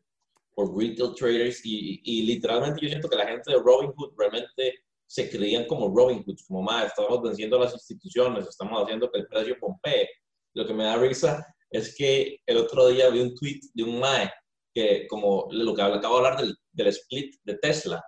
por 0.55 0.79
retail 0.79 1.15
traders 1.15 1.61
y, 1.67 2.01
y, 2.05 2.23
literalmente 2.23 2.81
yo 2.81 2.89
siento 2.89 3.09
que 3.09 3.17
la 3.17 3.27
gente 3.27 3.51
de 3.51 3.59
Robinhood 3.59 4.15
realmente 4.17 4.85
se 5.07 5.29
creían 5.29 5.67
como 5.67 5.95
Robinhood, 5.95 6.39
como 6.47 6.63
más, 6.63 6.87
estamos 6.87 7.21
venciendo 7.21 7.59
las 7.59 7.75
instituciones, 7.75 8.47
estamos 8.47 8.81
haciendo 8.83 9.11
que 9.11 9.19
el 9.19 9.27
precio 9.27 9.59
pompee. 9.59 10.09
Lo 10.55 10.65
que 10.65 10.73
me 10.73 10.85
da 10.85 10.97
risa 10.97 11.45
es 11.71 11.95
que 11.97 12.39
el 12.47 12.57
otro 12.57 12.89
día 12.89 13.09
vi 13.11 13.21
un 13.21 13.35
tweet 13.35 13.61
de 13.75 13.85
un 13.85 14.01
MAE 14.01 14.31
que, 14.75 15.07
como 15.09 15.49
lo 15.51 15.75
que 15.75 15.83
acabo 15.83 16.21
de 16.21 16.27
hablar 16.27 16.37
del, 16.41 16.57
del 16.73 16.87
split 16.89 17.37
de 17.45 17.55
Tesla, 17.59 18.05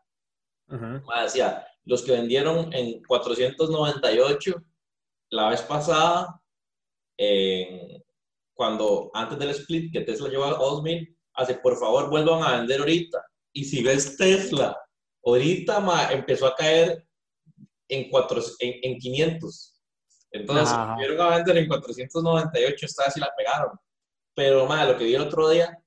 MAE 0.69 1.25
decía, 1.25 1.67
los 1.85 2.03
que 2.03 2.13
vendieron 2.13 2.73
en 2.73 3.03
498 3.03 4.55
la 5.31 5.49
vez 5.51 5.63
pasada, 5.63 6.41
cuando 8.55 9.11
antes 9.15 9.39
del 9.39 9.51
split 9.51 9.93
que 9.93 10.03
Tesla 10.03 10.29
llevó 10.29 10.45
a 10.45 10.51
2000, 10.59 11.17
hace 11.35 11.55
por 11.55 11.79
favor 11.79 12.11
vuelvan 12.11 12.43
a 12.43 12.59
vender 12.59 12.81
ahorita. 12.81 13.25
Y 13.53 13.65
si 13.65 13.83
ves 13.83 14.17
Tesla, 14.17 14.77
ahorita 15.25 15.81
ma, 15.81 16.13
empezó 16.13 16.47
a 16.47 16.55
caer 16.55 17.07
en, 17.89 18.11
cuatro, 18.11 18.43
en, 18.61 18.75
en 18.83 18.99
500. 18.99 19.72
Entonces, 20.33 20.75
vieron 20.97 21.21
a 21.21 21.37
vender 21.37 21.59
en 21.59 21.69
498, 21.69 22.87
esta 22.87 23.05
vez 23.05 23.15
sí 23.15 23.21
la 23.21 23.31
pegaron. 23.37 23.79
Pero, 24.35 24.67
más 24.67 24.89
lo 24.89 24.97
que 24.97 25.05
vi 25.05 25.15
el 25.15 25.23
otro 25.23 25.49
día 25.51 25.79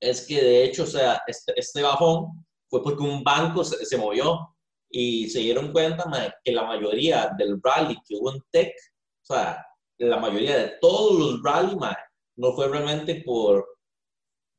es 0.00 0.26
que, 0.26 0.42
de 0.42 0.64
hecho, 0.64 0.82
o 0.82 0.86
sea, 0.86 1.22
este, 1.26 1.52
este 1.56 1.82
bajón 1.82 2.44
fue 2.68 2.82
porque 2.82 3.02
un 3.02 3.22
banco 3.22 3.64
se, 3.64 3.84
se 3.86 3.96
movió 3.96 4.56
y 4.90 5.28
se 5.30 5.38
dieron 5.38 5.72
cuenta 5.72 6.04
que 6.42 6.52
la 6.52 6.64
mayoría 6.64 7.30
del 7.38 7.60
rally 7.62 7.96
que 8.06 8.16
hubo 8.16 8.32
en 8.32 8.42
tech, 8.50 8.74
o 9.22 9.26
sea, 9.26 9.64
la 9.98 10.18
mayoría 10.18 10.56
de 10.58 10.78
todos 10.80 11.18
los 11.18 11.42
rally, 11.42 11.76
no 12.36 12.52
fue 12.52 12.68
realmente 12.68 13.22
por 13.24 13.66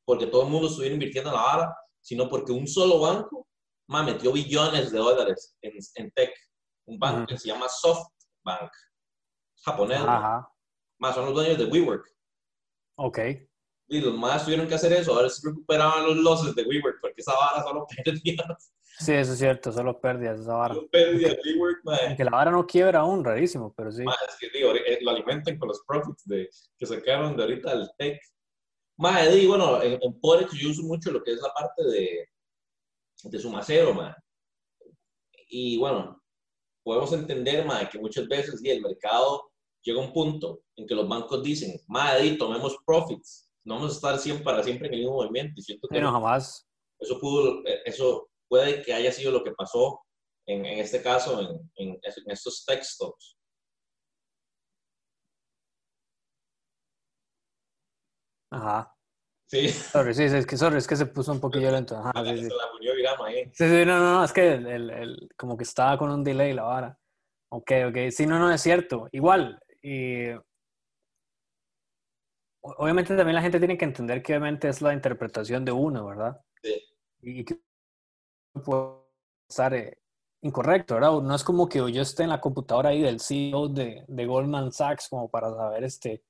porque 0.06 0.28
todo 0.28 0.44
el 0.44 0.50
mundo 0.50 0.68
estuviera 0.68 0.94
invirtiendo 0.94 1.32
en 1.32 1.36
la 1.36 1.42
vara, 1.42 1.78
sino 2.00 2.30
porque 2.30 2.52
un 2.52 2.68
solo 2.68 3.00
banco 3.00 3.48
metió 3.88 4.32
billones 4.32 4.92
de 4.92 5.00
dólares 5.00 5.56
en, 5.62 5.74
en 5.96 6.12
tech. 6.12 6.32
Un 6.88 7.00
banco 7.00 7.26
que 7.28 7.38
se 7.38 7.48
llama 7.48 7.68
Soft 7.68 8.08
Bank, 8.46 8.72
japonés. 9.64 10.00
Más 11.00 11.16
son 11.16 11.26
los 11.26 11.34
dueños 11.34 11.58
de 11.58 11.66
WeWork. 11.66 12.08
Ok. 12.98 13.20
Y 13.88 14.00
los 14.00 14.16
más 14.16 14.46
tuvieron 14.46 14.68
que 14.68 14.76
hacer 14.76 14.94
eso, 14.94 15.14
ahora 15.14 15.30
se 15.30 15.48
recuperaban 15.48 16.06
los 16.06 16.18
losses 16.18 16.56
de 16.56 16.64
WeWork, 16.64 17.02
porque 17.02 17.22
esa 17.22 17.34
vara 17.34 17.64
solo 17.64 17.86
pérdidas. 18.06 18.72
Sí, 18.98 19.12
eso 19.12 19.34
es 19.34 19.40
cierto, 19.40 19.72
solo 19.74 20.00
pérdidas 20.00 20.40
esa 20.40 20.54
vara. 20.54 20.74
Solo 20.74 20.88
pérdidas, 20.90 21.38
WeWork, 21.44 21.84
man. 21.84 22.16
Que 22.16 22.24
la 22.24 22.32
vara 22.32 22.52
no 22.52 22.66
quiebra 22.66 23.00
aún, 23.00 23.24
rarísimo, 23.24 23.74
pero 23.76 23.92
sí. 23.92 24.04
Man, 24.04 24.16
es 24.28 24.36
que 24.40 24.58
digo, 24.58 24.74
eh, 24.74 25.00
lo 25.02 25.12
alimentan 25.12 25.58
con 25.58 25.68
los 25.68 25.84
profits 25.86 26.26
de, 26.26 26.50
que 26.78 26.86
sacaron 26.86 27.36
de 27.36 27.44
ahorita 27.44 27.76
del 27.78 27.90
tech. 27.98 28.22
Más, 28.98 29.36
y 29.36 29.46
bueno, 29.46 29.82
en, 29.82 30.00
en 30.02 30.20
Forex 30.22 30.54
yo 30.54 30.70
uso 30.70 30.84
mucho 30.84 31.12
lo 31.12 31.22
que 31.22 31.34
es 31.34 31.42
la 31.42 31.52
parte 31.54 31.84
de, 31.84 32.30
de 33.24 33.40
su 33.40 33.50
macero, 33.50 33.94
man. 33.94 34.16
Y 35.50 35.78
bueno, 35.78 36.24
podemos 36.86 37.12
entender, 37.14 37.66
madre, 37.66 37.90
que 37.92 37.98
muchas 37.98 38.28
veces 38.28 38.62
el 38.64 38.82
mercado 38.82 39.52
llega 39.82 40.00
a 40.00 40.06
un 40.06 40.14
punto 40.14 40.62
en 40.76 40.86
que 40.86 40.94
los 40.94 41.10
bancos 41.10 41.42
dicen, 41.42 41.80
madre, 41.88 42.36
tomemos 42.38 42.78
profits, 42.86 43.50
no 43.66 43.76
vamos 43.76 43.94
a 43.94 43.96
estar 43.96 44.20
siempre 44.20 44.46
para 44.46 44.64
siempre 44.64 44.88
en 44.88 44.94
el 44.94 45.00
mismo 45.02 45.16
movimiento. 45.16 45.54
Y 45.58 45.64
siento 45.64 45.88
que 45.88 46.00
no, 46.00 46.12
jamás. 46.12 46.68
Eso, 47.00 47.20
pudo, 47.20 47.64
eso 47.86 48.30
puede 48.48 48.84
que 48.84 48.94
haya 48.94 49.12
sido 49.12 49.32
lo 49.32 49.44
que 49.44 49.52
pasó 49.52 50.00
en, 50.48 50.64
en 50.64 50.80
este 50.80 51.02
caso, 51.02 51.42
en, 51.42 51.72
en, 51.76 52.00
en 52.04 52.32
estos 52.32 52.64
tech 52.66 52.84
stocks. 52.84 53.36
Ajá. 58.52 58.95
Sí. 59.48 59.70
Sorry, 59.70 60.14
sí, 60.14 60.24
es 60.24 60.46
que, 60.46 60.58
sorry, 60.58 60.78
es 60.78 60.88
que 60.88 60.96
se 60.96 61.06
puso 61.06 61.32
un 61.32 61.40
poquillo 61.40 61.72
lento. 61.72 61.96
Ajá, 61.98 62.12
sí, 62.24 62.38
sí. 62.38 62.44
Se 62.44 62.56
la 62.56 62.72
murió 62.74 62.96
Virama 62.96 63.28
ahí. 63.28 63.46
Sí, 63.54 63.70
sí, 63.70 63.86
no, 63.86 64.00
no, 64.00 64.24
es 64.24 64.34
que 64.34 64.54
el, 64.54 64.68
el, 64.68 64.90
el, 64.90 65.30
como 65.38 65.56
que 65.56 65.64
estaba 65.64 65.98
con 65.98 66.10
un 66.10 66.24
delay 66.24 66.54
la 66.54 66.64
vara. 66.64 67.00
Ok, 67.50 67.72
ok. 67.90 67.98
Sí, 68.10 68.26
no, 68.26 68.40
no, 68.40 68.52
es 68.52 68.62
cierto. 68.62 69.08
Igual, 69.12 69.60
y... 69.84 70.32
obviamente 72.62 73.16
también 73.16 73.36
la 73.36 73.42
gente 73.42 73.60
tiene 73.60 73.78
que 73.78 73.86
entender 73.86 74.24
que 74.24 74.34
obviamente 74.34 74.68
es 74.68 74.82
la 74.82 74.94
interpretación 74.94 75.64
de 75.64 75.72
uno, 75.72 76.06
¿verdad? 76.08 76.42
Sí. 76.64 76.82
Y 77.22 77.46
que 77.46 77.62
puede 78.64 78.96
estar 79.48 79.74
eh, 79.76 80.00
incorrecto, 80.42 80.96
¿verdad? 80.96 81.22
No 81.22 81.36
es 81.36 81.44
como 81.44 81.70
que 81.70 81.78
yo 81.92 82.02
esté 82.02 82.24
en 82.24 82.30
la 82.30 82.42
computadora 82.42 82.90
ahí 82.90 83.04
del 83.04 83.20
CEO 83.20 83.68
de, 83.68 84.04
de 84.08 84.26
Goldman 84.26 84.72
Sachs 84.72 85.08
como 85.08 85.30
para 85.30 85.54
saber 85.54 85.84
este 85.84 86.24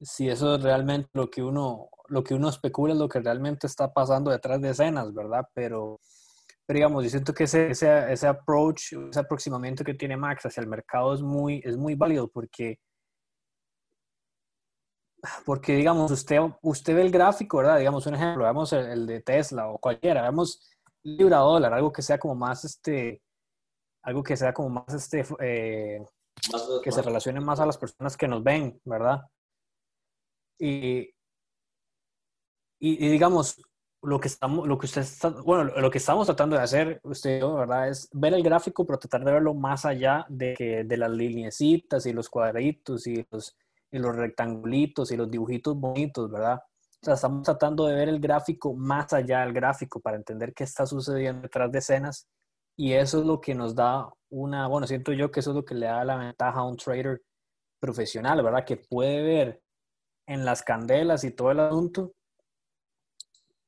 si 0.00 0.28
eso 0.28 0.56
es 0.56 0.62
realmente 0.62 1.08
lo 1.14 1.30
que 1.30 1.42
uno 1.42 1.88
lo 2.08 2.24
que 2.24 2.34
uno 2.34 2.48
especula 2.48 2.92
es 2.92 2.98
lo 2.98 3.08
que 3.08 3.20
realmente 3.20 3.66
está 3.66 3.92
pasando 3.92 4.30
detrás 4.30 4.60
de 4.60 4.70
escenas, 4.70 5.12
¿verdad? 5.12 5.48
Pero, 5.54 6.00
pero 6.66 6.76
digamos, 6.76 7.04
yo 7.04 7.10
siento 7.10 7.34
que 7.34 7.44
ese, 7.44 7.70
ese, 7.70 8.12
ese 8.12 8.26
approach, 8.26 8.92
ese 8.92 9.20
aproximamiento 9.20 9.84
que 9.84 9.94
tiene 9.94 10.16
Max 10.16 10.46
hacia 10.46 10.60
el 10.60 10.68
mercado 10.68 11.14
es 11.14 11.22
muy, 11.22 11.60
es 11.64 11.76
muy 11.76 11.94
válido 11.94 12.28
porque, 12.28 12.78
porque 15.44 15.74
digamos, 15.74 16.10
usted, 16.10 16.40
usted 16.62 16.94
ve 16.94 17.02
el 17.02 17.10
gráfico, 17.10 17.58
¿verdad? 17.58 17.78
Digamos, 17.78 18.06
un 18.06 18.14
ejemplo, 18.14 18.44
vemos 18.44 18.72
el, 18.72 18.86
el 18.86 19.06
de 19.06 19.20
Tesla 19.22 19.68
o 19.68 19.78
cualquiera, 19.78 20.22
vemos 20.22 20.60
libra 21.02 21.38
dólar, 21.38 21.72
algo 21.72 21.92
que 21.92 22.02
sea 22.02 22.18
como 22.18 22.34
más, 22.34 22.64
este, 22.64 23.22
algo 24.02 24.22
que 24.22 24.36
sea 24.36 24.52
como 24.52 24.68
más, 24.70 24.94
este, 24.94 25.24
eh, 25.40 26.04
que 26.82 26.92
se 26.92 27.02
relacione 27.02 27.40
más 27.40 27.60
a 27.60 27.66
las 27.66 27.78
personas 27.78 28.16
que 28.16 28.28
nos 28.28 28.42
ven, 28.42 28.80
¿verdad? 28.84 29.22
Y, 30.58 31.14
y, 32.78 33.06
y, 33.06 33.08
digamos, 33.08 33.60
lo 34.02 34.20
que 34.20 34.28
estamos, 34.28 34.66
lo 34.66 34.78
que 34.78 34.86
usted 34.86 35.02
está, 35.02 35.30
bueno, 35.30 35.64
lo 35.64 35.90
que 35.90 35.98
estamos 35.98 36.26
tratando 36.26 36.56
de 36.56 36.62
hacer, 36.62 37.00
usted, 37.02 37.42
¿verdad? 37.42 37.88
Es 37.88 38.08
ver 38.12 38.34
el 38.34 38.42
gráfico, 38.42 38.86
pero 38.86 38.98
tratar 38.98 39.24
de 39.24 39.32
verlo 39.32 39.54
más 39.54 39.84
allá 39.84 40.24
de, 40.28 40.54
que, 40.54 40.84
de 40.84 40.96
las 40.96 41.10
lineecitas 41.10 42.06
y 42.06 42.12
los 42.12 42.28
cuadraditos 42.28 43.06
y 43.06 43.26
los, 43.30 43.56
y 43.90 43.98
los 43.98 44.14
rectangulitos 44.14 45.10
y 45.10 45.16
los 45.16 45.30
dibujitos 45.30 45.78
bonitos, 45.78 46.30
¿verdad? 46.30 46.60
O 47.02 47.04
sea, 47.04 47.14
estamos 47.14 47.42
tratando 47.42 47.86
de 47.86 47.94
ver 47.94 48.08
el 48.08 48.20
gráfico 48.20 48.74
más 48.74 49.12
allá 49.12 49.40
del 49.40 49.52
gráfico 49.52 50.00
para 50.00 50.16
entender 50.16 50.54
qué 50.54 50.64
está 50.64 50.86
sucediendo 50.86 51.42
detrás 51.42 51.70
de 51.70 51.78
escenas 51.78 52.28
y 52.76 52.92
eso 52.92 53.20
es 53.20 53.26
lo 53.26 53.40
que 53.40 53.54
nos 53.54 53.74
da 53.74 54.08
una, 54.30 54.66
bueno, 54.66 54.86
siento 54.86 55.12
yo 55.12 55.30
que 55.30 55.40
eso 55.40 55.50
es 55.50 55.56
lo 55.56 55.64
que 55.64 55.74
le 55.74 55.86
da 55.86 56.04
la 56.04 56.16
ventaja 56.16 56.60
a 56.60 56.64
un 56.64 56.76
trader 56.76 57.22
profesional, 57.80 58.42
¿verdad? 58.42 58.64
Que 58.64 58.76
puede 58.76 59.22
ver 59.22 59.62
en 60.26 60.44
las 60.44 60.62
candelas 60.62 61.24
y 61.24 61.30
todo 61.30 61.52
el 61.52 61.60
asunto, 61.60 62.12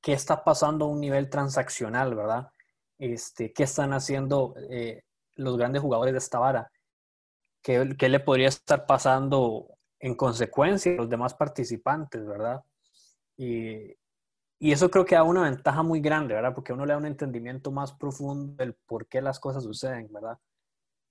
qué 0.00 0.12
está 0.12 0.45
pasando 0.45 0.85
a 0.85 0.88
un 0.88 1.00
nivel 1.00 1.31
transaccional, 1.31 2.15
¿verdad? 2.15 2.49
Este, 2.99 3.53
¿Qué 3.53 3.62
están 3.62 3.93
haciendo 3.93 4.55
eh, 4.71 5.03
los 5.37 5.57
grandes 5.57 5.83
jugadores 5.83 6.12
de 6.12 6.19
esta 6.19 6.38
vara? 6.38 6.71
¿Qué, 7.62 7.95
¿Qué, 7.99 8.09
le 8.09 8.21
podría 8.21 8.49
estar 8.49 8.87
pasando 8.87 9.69
en 10.00 10.15
consecuencia 10.15 10.93
a 10.93 10.97
los 10.97 11.09
demás 11.09 11.35
participantes, 11.35 12.27
¿verdad? 12.27 12.62
Y, 13.37 13.97
y, 14.59 14.73
eso 14.73 14.91
creo 14.91 15.05
que 15.05 15.15
da 15.15 15.23
una 15.23 15.43
ventaja 15.43 15.83
muy 15.83 16.00
grande, 16.00 16.35
¿verdad? 16.35 16.55
Porque 16.55 16.73
uno 16.73 16.87
le 16.87 16.93
da 16.93 16.99
un 16.99 17.07
entendimiento 17.07 17.71
más 17.71 17.93
profundo 17.93 18.55
del 18.57 18.75
por 18.75 19.07
qué 19.07 19.21
las 19.21 19.38
cosas 19.38 19.62
suceden, 19.65 20.12
¿verdad? 20.12 20.38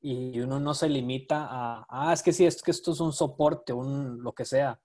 Y 0.02 0.40
uno 0.40 0.60
no 0.60 0.74
se 0.74 0.90
limita 0.90 1.48
a, 1.50 1.86
ah, 1.90 2.14
es 2.14 2.22
que 2.22 2.34
sí, 2.34 2.46
es 2.46 2.62
que 2.62 2.72
esto 2.72 2.92
es 2.92 3.00
un 3.00 3.14
soporte, 3.14 3.74
un 3.74 4.22
lo 4.24 4.34
que 4.34 4.46
sea 4.46 4.80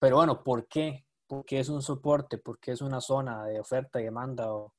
pero 0.00 0.16
bueno, 0.16 0.42
¿por 0.42 0.66
qué? 0.66 1.04
por 1.30 1.44
qué 1.44 1.60
es 1.60 1.68
un 1.68 1.80
soporte, 1.80 2.38
por 2.38 2.58
qué 2.58 2.72
es 2.72 2.80
una 2.82 3.00
zona 3.00 3.44
de 3.46 3.60
oferta 3.60 4.00
y 4.00 4.04
demanda 4.04 4.52
o 4.52 4.74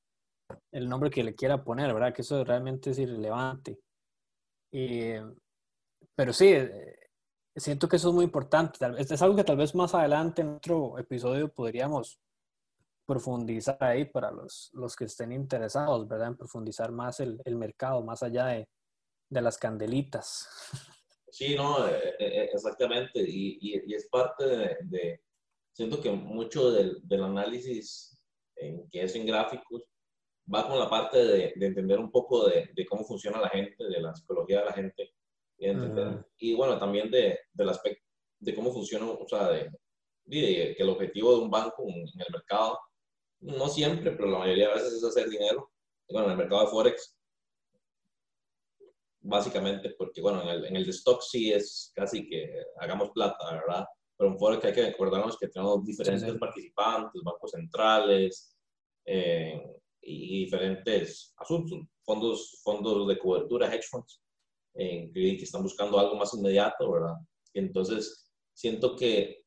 el 0.74 0.90
nombre 0.90 1.10
que 1.10 1.24
le 1.24 1.34
quiera 1.34 1.64
poner, 1.64 1.94
¿verdad? 1.94 2.14
Que 2.14 2.24
eso 2.24 2.44
realmente 2.44 2.90
es 2.90 3.00
irrelevante. 3.00 3.80
pero 4.70 6.34
sí, 6.34 6.50
eh, 6.50 7.10
siento 7.56 7.88
que 7.88 7.96
eso 7.96 8.10
es 8.10 8.16
muy 8.16 8.26
importante. 8.26 8.80
Es 9.00 9.22
algo 9.22 9.38
que 9.38 9.46
tal 9.46 9.56
vez 9.56 9.74
más 9.76 9.96
adelante 9.96 10.42
en 10.42 10.56
otro 10.56 11.00
episodio 11.00 11.48
podríamos 11.54 12.20
profundizar 13.06 13.82
ahí 13.82 14.04
para 14.04 14.30
los, 14.30 14.72
los 14.74 14.94
que 14.98 15.06
estén 15.06 15.32
interesados, 15.32 16.06
¿verdad? 16.06 16.28
En 16.30 16.38
profundizar 16.38 16.92
más 16.92 17.22
el, 17.22 17.42
el 17.46 17.56
mercado, 17.56 18.04
más 18.04 18.24
allá 18.24 18.48
de, 18.48 18.68
de, 19.30 19.42
las 19.42 19.58
candelitas. 19.58 20.50
Sí, 21.32 21.56
no, 21.56 21.88
eh, 21.88 22.16
eh, 22.20 22.50
exactamente. 22.54 23.22
Y, 23.26 23.58
y, 23.62 23.94
es 23.94 24.08
parte 24.10 24.46
de, 24.46 25.22
siento 25.72 26.02
que 26.02 26.12
mucho 26.12 26.72
del, 26.72 27.00
del, 27.04 27.24
análisis 27.24 28.22
en, 28.58 28.90
que 28.90 29.04
es 29.04 29.16
en 29.16 29.26
gráficos 29.26 29.84
va 30.54 30.68
con 30.68 30.78
la 30.78 30.90
parte 30.90 31.18
de, 31.18 31.54
de 31.56 31.66
entender 31.66 32.00
un 32.00 32.12
poco 32.12 32.48
de, 32.48 32.86
cómo 32.90 33.06
funciona 33.06 33.40
la 33.40 33.50
gente, 33.50 33.84
de 33.84 34.02
la 34.02 34.14
psicología 34.14 34.60
de 34.60 34.66
la 34.66 34.74
gente. 34.74 35.14
Y, 35.58 36.50
y 36.50 36.56
bueno, 36.56 36.78
también 36.78 37.10
de, 37.10 37.40
del 37.54 37.70
aspecto 37.70 38.04
de 38.40 38.56
cómo 38.56 38.74
funciona, 38.74 39.10
o 39.10 39.28
sea, 39.28 39.50
de, 39.50 39.72
que 40.30 40.76
el 40.78 40.90
objetivo 40.90 41.36
de 41.36 41.44
un 41.44 41.52
banco 41.52 41.84
en 41.88 42.02
el 42.02 42.34
mercado 42.34 42.80
no 43.40 43.68
siempre, 43.70 44.12
pero 44.12 44.30
la 44.30 44.40
mayoría 44.40 44.70
de 44.70 44.76
veces 44.76 44.94
es 44.94 45.04
hacer 45.04 45.30
dinero. 45.30 45.72
Bueno, 46.10 46.28
en 46.28 46.32
el 46.34 46.38
mercado 46.38 46.64
de 46.64 46.68
Forex, 46.68 47.18
básicamente, 49.22 49.92
porque 49.98 50.22
bueno, 50.22 50.42
en 50.42 50.50
el, 50.50 50.66
en 50.66 50.76
el 50.76 50.86
de 50.86 50.92
stock 50.92 51.22
sí 51.22 51.52
es 51.52 51.92
casi 51.96 52.28
que 52.28 52.64
hagamos 52.80 53.12
plata, 53.12 53.52
¿verdad? 53.52 53.86
Pero 54.18 54.32
en 54.32 54.38
Forex 54.38 54.66
hay 54.66 54.74
que 54.74 54.86
acordarnos 54.86 55.38
que 55.38 55.48
tenemos 55.48 55.86
diferentes 55.86 56.38
participantes, 56.38 57.22
bancos 57.24 57.52
centrales 57.52 58.56
eh, 59.06 59.62
y 60.02 60.44
diferentes 60.44 61.34
asuntos, 61.38 61.80
fondos, 62.04 62.60
fondos 62.64 63.08
de 63.08 63.18
cobertura, 63.20 63.74
hedge 63.74 63.88
funds, 63.90 64.22
eh, 64.76 65.10
que 65.14 65.44
están 65.44 65.64
buscando 65.64 66.00
algo 66.00 66.16
más 66.16 66.34
inmediato, 66.34 66.92
¿verdad? 66.92 67.16
Entonces, 67.54 68.32
siento 68.54 68.96
que, 68.96 69.44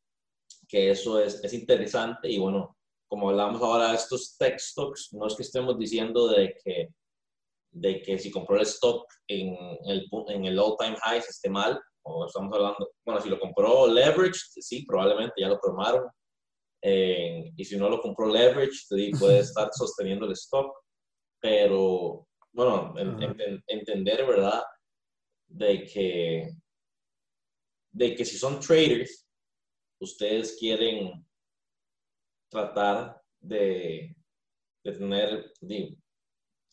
que 0.69 0.90
eso 0.90 1.21
es, 1.21 1.43
es 1.43 1.52
interesante 1.52 2.31
y 2.31 2.38
bueno, 2.38 2.76
como 3.07 3.31
hablamos 3.31 3.62
ahora 3.62 3.90
de 3.90 3.97
estos 3.97 4.37
tech 4.37 4.59
stocks, 4.59 5.12
no 5.12 5.26
es 5.26 5.35
que 5.35 5.43
estemos 5.43 5.78
diciendo 5.78 6.28
de 6.28 6.54
que, 6.64 6.88
de 7.75 8.00
que 8.02 8.19
si 8.19 8.31
compró 8.31 8.57
el 8.57 8.62
stock 8.62 9.07
en 9.28 9.57
el, 9.87 10.07
en 10.28 10.45
el 10.45 10.59
all-time 10.59 10.97
high 11.02 11.19
esté 11.19 11.50
mal, 11.50 11.81
o 12.07 12.26
estamos 12.26 12.54
hablando, 12.54 12.93
bueno, 13.04 13.21
si 13.21 13.28
lo 13.28 13.38
compró 13.38 13.87
leverage, 13.87 14.38
sí, 14.61 14.85
probablemente 14.87 15.35
ya 15.38 15.49
lo 15.49 15.59
tomaron, 15.59 16.09
eh, 16.83 17.50
y 17.57 17.64
si 17.64 17.76
no 17.76 17.88
lo 17.88 18.00
compró 18.00 18.28
leverage, 18.28 18.87
puede 19.19 19.38
estar 19.40 19.71
sosteniendo 19.73 20.26
el 20.26 20.33
stock, 20.33 20.73
pero 21.40 22.26
bueno, 22.52 22.95
entender, 23.66 24.26
¿verdad? 24.26 24.62
De 25.49 25.85
que, 25.85 26.49
de 27.93 28.14
que 28.14 28.25
si 28.25 28.38
son 28.38 28.61
traders, 28.61 29.26
ustedes 30.00 30.57
quieren 30.59 31.26
tratar 32.50 33.21
de, 33.40 34.14
tener 34.83 35.52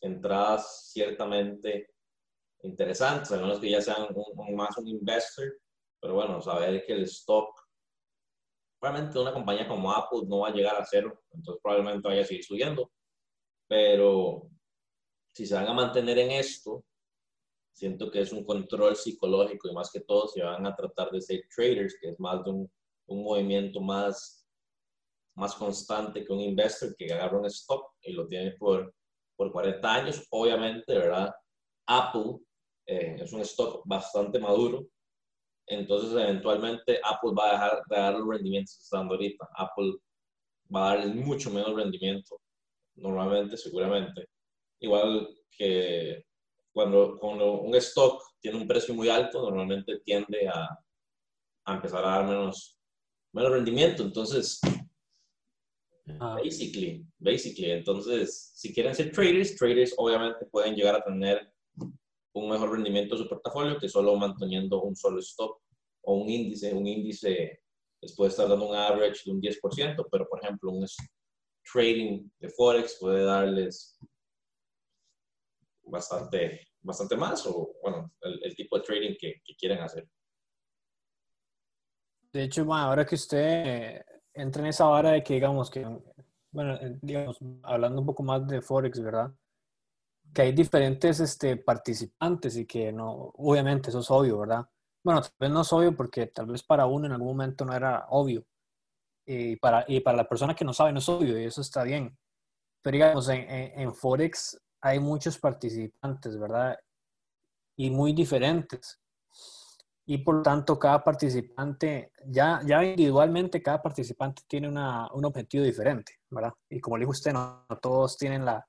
entradas 0.02 0.90
ciertamente 0.92 1.94
interesantes, 2.62 3.32
a 3.32 3.36
menos 3.36 3.58
que 3.58 3.70
ya 3.70 3.80
sean 3.80 4.08
un, 4.14 4.54
más 4.54 4.76
un 4.78 4.88
investor, 4.88 5.58
pero 6.00 6.14
bueno, 6.14 6.40
saber 6.40 6.84
que 6.84 6.92
el 6.92 7.04
stock, 7.04 7.58
probablemente 8.78 9.18
una 9.18 9.32
compañía 9.32 9.66
como 9.66 9.92
Apple 9.92 10.22
no 10.26 10.40
va 10.40 10.48
a 10.48 10.52
llegar 10.52 10.76
a 10.76 10.84
cero, 10.84 11.22
entonces 11.32 11.60
probablemente 11.62 12.06
vaya 12.06 12.22
a 12.22 12.24
seguir 12.24 12.44
subiendo, 12.44 12.92
pero 13.68 14.50
si 15.32 15.46
se 15.46 15.54
van 15.54 15.68
a 15.68 15.72
mantener 15.72 16.18
en 16.18 16.32
esto, 16.32 16.84
siento 17.72 18.10
que 18.10 18.20
es 18.20 18.32
un 18.32 18.44
control 18.44 18.96
psicológico 18.96 19.68
y 19.68 19.72
más 19.72 19.90
que 19.90 20.00
todo 20.00 20.28
si 20.28 20.40
van 20.40 20.66
a 20.66 20.76
tratar 20.76 21.10
de 21.10 21.22
ser 21.22 21.42
traders, 21.54 21.96
que 22.00 22.10
es 22.10 22.20
más 22.20 22.44
de 22.44 22.50
un, 22.50 22.72
un 23.06 23.24
movimiento 23.24 23.80
más 23.80 24.42
más 25.34 25.54
constante 25.54 26.24
que 26.24 26.32
un 26.32 26.40
investor 26.40 26.94
que 26.96 27.12
agarra 27.12 27.38
un 27.38 27.46
stock 27.46 27.94
y 28.02 28.12
lo 28.12 28.26
tiene 28.26 28.52
por, 28.52 28.94
por 29.36 29.52
40 29.52 29.94
años. 29.94 30.26
Obviamente, 30.30 30.92
¿verdad? 30.92 31.32
Apple 31.86 32.38
eh, 32.86 33.16
es 33.20 33.32
un 33.32 33.40
stock 33.40 33.82
bastante 33.84 34.38
maduro, 34.38 34.86
entonces 35.66 36.12
eventualmente 36.12 37.00
Apple 37.02 37.32
va 37.38 37.48
a 37.48 37.52
dejar 37.52 37.82
de 37.88 37.96
dar 37.96 38.14
los 38.14 38.28
rendimientos 38.28 38.76
que 38.76 38.82
está 38.82 38.98
dando 38.98 39.14
ahorita. 39.14 39.48
Apple 39.56 39.94
va 40.74 40.92
a 40.92 40.96
darle 40.96 41.14
mucho 41.14 41.50
menos 41.50 41.74
rendimiento, 41.74 42.40
normalmente, 42.96 43.56
seguramente. 43.56 44.28
Igual 44.80 45.28
que 45.50 46.24
cuando, 46.72 47.18
cuando 47.18 47.60
un 47.60 47.74
stock 47.76 48.22
tiene 48.40 48.58
un 48.58 48.66
precio 48.66 48.94
muy 48.94 49.08
alto, 49.08 49.42
normalmente 49.42 50.00
tiende 50.00 50.48
a, 50.48 50.68
a 51.66 51.74
empezar 51.74 52.04
a 52.04 52.08
dar 52.08 52.26
menos, 52.26 52.78
menos 53.32 53.52
rendimiento. 53.52 54.02
Entonces, 54.02 54.60
Ah. 56.20 56.36
Basically, 56.42 57.06
basically. 57.18 57.70
Entonces, 57.70 58.52
si 58.54 58.72
quieren 58.74 58.94
ser 58.94 59.12
traders, 59.12 59.54
traders 59.56 59.94
obviamente 59.96 60.46
pueden 60.46 60.74
llegar 60.74 60.96
a 60.96 61.04
tener 61.04 61.52
un 62.34 62.48
mejor 62.48 62.72
rendimiento 62.72 63.14
de 63.14 63.22
su 63.22 63.28
portafolio 63.28 63.78
que 63.78 63.88
solo 63.88 64.16
manteniendo 64.16 64.82
un 64.82 64.96
solo 64.96 65.20
stop 65.20 65.58
o 66.02 66.14
un 66.16 66.28
índice. 66.28 66.74
Un 66.74 66.86
índice 66.86 67.60
les 68.00 68.16
puede 68.16 68.30
estar 68.30 68.48
dando 68.48 68.68
un 68.68 68.74
average 68.74 69.22
de 69.24 69.32
un 69.32 69.40
10%, 69.40 70.06
pero 70.10 70.28
por 70.28 70.42
ejemplo, 70.42 70.72
un 70.72 70.84
trading 71.72 72.28
de 72.40 72.48
Forex 72.48 72.98
puede 72.98 73.24
darles 73.24 73.96
bastante, 75.84 76.66
bastante 76.80 77.16
más 77.16 77.46
o, 77.46 77.74
bueno, 77.80 78.12
el, 78.22 78.56
tipo 78.56 78.76
de 78.76 78.84
trading 78.84 79.16
que, 79.20 79.40
que, 79.44 79.54
quieren 79.54 79.78
hacer. 79.78 80.08
De 82.32 82.44
hecho, 82.44 82.62
ahora 82.72 83.04
que 83.04 83.14
usted 83.14 84.02
entra 84.34 84.62
en 84.62 84.68
esa 84.68 84.86
vara 84.86 85.12
de 85.12 85.22
que, 85.22 85.34
digamos, 85.34 85.70
que, 85.70 85.86
bueno, 86.50 86.74
eh, 86.74 86.98
digamos, 87.00 87.38
hablando 87.62 88.00
un 88.00 88.06
poco 88.06 88.22
más 88.22 88.46
de 88.46 88.60
Forex, 88.62 89.00
¿verdad? 89.00 89.32
Que 90.32 90.42
hay 90.42 90.52
diferentes 90.52 91.20
este, 91.20 91.56
participantes 91.56 92.56
y 92.56 92.66
que 92.66 92.92
no, 92.92 93.32
obviamente 93.36 93.90
eso 93.90 94.00
es 94.00 94.10
obvio, 94.10 94.38
¿verdad? 94.38 94.66
Bueno, 95.04 95.20
tal 95.20 95.32
vez 95.38 95.50
no 95.50 95.62
es 95.62 95.72
obvio 95.72 95.96
porque 95.96 96.26
tal 96.26 96.46
vez 96.46 96.62
para 96.62 96.86
uno 96.86 97.06
en 97.06 97.12
algún 97.12 97.28
momento 97.28 97.64
no 97.64 97.74
era 97.74 98.06
obvio. 98.10 98.44
Y 99.26 99.56
para, 99.56 99.84
y 99.88 100.00
para 100.00 100.16
la 100.16 100.28
persona 100.28 100.54
que 100.54 100.64
no 100.64 100.72
sabe 100.72 100.92
no 100.92 100.98
es 100.98 101.08
obvio 101.08 101.38
y 101.38 101.44
eso 101.44 101.60
está 101.60 101.84
bien. 101.84 102.16
Pero 102.82 102.94
digamos, 102.94 103.28
en, 103.28 103.48
en 103.48 103.94
Forex 103.94 104.60
hay 104.80 104.98
muchos 104.98 105.38
participantes, 105.38 106.38
¿verdad? 106.38 106.78
Y 107.76 107.90
muy 107.90 108.12
diferentes 108.12 109.00
y 110.04 110.18
por 110.18 110.42
tanto 110.42 110.78
cada 110.78 111.02
participante, 111.04 112.12
ya, 112.26 112.60
ya 112.64 112.84
individualmente 112.84 113.62
cada 113.62 113.80
participante 113.80 114.42
tiene 114.48 114.68
una, 114.68 115.08
un 115.12 115.24
objetivo 115.24 115.64
diferente, 115.64 116.18
¿verdad? 116.30 116.52
Y 116.68 116.80
como 116.80 116.96
le 116.96 117.02
dijo 117.02 117.12
usted, 117.12 117.32
no, 117.32 117.64
todos 117.80 118.18
tienen 118.18 118.44
la, 118.44 118.66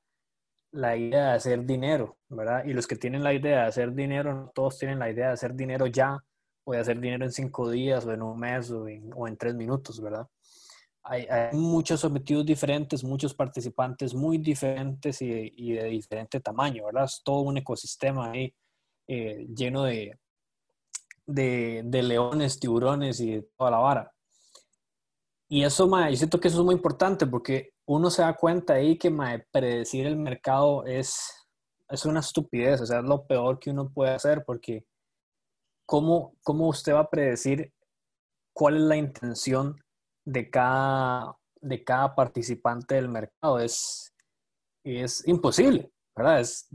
la, 0.71 0.95
idea 0.95 1.29
de 1.29 1.31
hacer 1.33 1.65
dinero, 1.65 2.17
¿verdad? 2.29 2.63
Y 2.65 2.73
los 2.73 2.85
que 2.85 2.97
tienen 2.97 3.23
la 3.23 3.33
idea 3.33 3.61
de 3.61 3.67
hacer 3.67 3.93
dinero, 3.93 4.33
no 4.33 4.51
todos 4.53 4.77
tienen 4.77 4.99
la 4.99 5.09
idea 5.09 5.27
de 5.27 5.33
hacer 5.33 5.55
dinero 5.55 5.87
ya, 5.87 6.23
o 6.65 6.73
de 6.73 6.79
hacer 6.79 6.99
dinero 6.99 7.25
en 7.25 7.31
cinco 7.31 7.69
días, 7.69 8.05
o 8.05 8.13
en 8.13 8.21
un 8.21 8.39
mes, 8.39 8.69
o 8.69 8.87
en, 8.87 9.11
o 9.15 9.27
en 9.27 9.35
tres 9.35 9.55
minutos, 9.55 9.99
¿verdad? 10.01 10.27
Hay, 11.05 11.25
hay, 11.25 11.53
muchos 11.57 12.05
objetivos 12.05 12.45
diferentes, 12.45 13.03
muchos 13.03 13.33
participantes 13.33 14.13
muy 14.13 14.37
diferentes 14.37 15.21
y, 15.21 15.51
y, 15.57 15.73
de 15.73 15.85
diferente 15.85 16.39
tamaño, 16.39 16.85
¿verdad? 16.85 17.05
Es 17.05 17.21
todo 17.25 17.41
un 17.41 17.57
ecosistema 17.57 18.31
ahí 18.31 18.53
eh, 19.07 19.45
lleno 19.53 19.83
de, 19.83 20.17
de, 21.25 21.83
leones, 21.91 22.59
tiburones 22.59 23.19
y 23.19 23.41
toda 23.57 23.71
la 23.71 23.77
vara. 23.77 24.11
Y 25.49 25.63
eso, 25.63 25.87
mae, 25.87 26.11
yo 26.11 26.17
siento 26.17 26.39
que 26.39 26.47
eso 26.47 26.59
es 26.59 26.65
muy 26.65 26.75
importante 26.75 27.27
porque 27.27 27.71
uno 27.85 28.09
se 28.09 28.21
da 28.21 28.35
cuenta 28.35 28.73
ahí 28.73 28.97
que 28.97 29.09
mae, 29.09 29.45
predecir 29.51 30.07
el 30.07 30.17
mercado 30.17 30.85
es, 30.85 31.47
es 31.89 32.05
una 32.05 32.21
estupidez, 32.21 32.81
o 32.81 32.85
sea, 32.85 32.99
es 32.99 33.05
lo 33.05 33.25
peor 33.25 33.59
que 33.59 33.69
uno 33.69 33.91
puede 33.91 34.11
hacer 34.11 34.43
porque 34.45 34.85
¿cómo, 35.85 36.35
cómo 36.43 36.67
usted 36.69 36.93
va 36.93 37.01
a 37.01 37.09
predecir 37.09 37.71
cuál 38.53 38.77
es 38.77 38.81
la 38.83 38.95
intención 38.97 39.75
de 40.25 40.49
cada, 40.49 41.37
de 41.61 41.83
cada 41.83 42.15
participante 42.15 42.95
del 42.95 43.09
mercado? 43.09 43.59
Es, 43.59 44.13
es 44.83 45.27
imposible. 45.27 45.92
¿Verdad? 46.15 46.39
Es, 46.39 46.67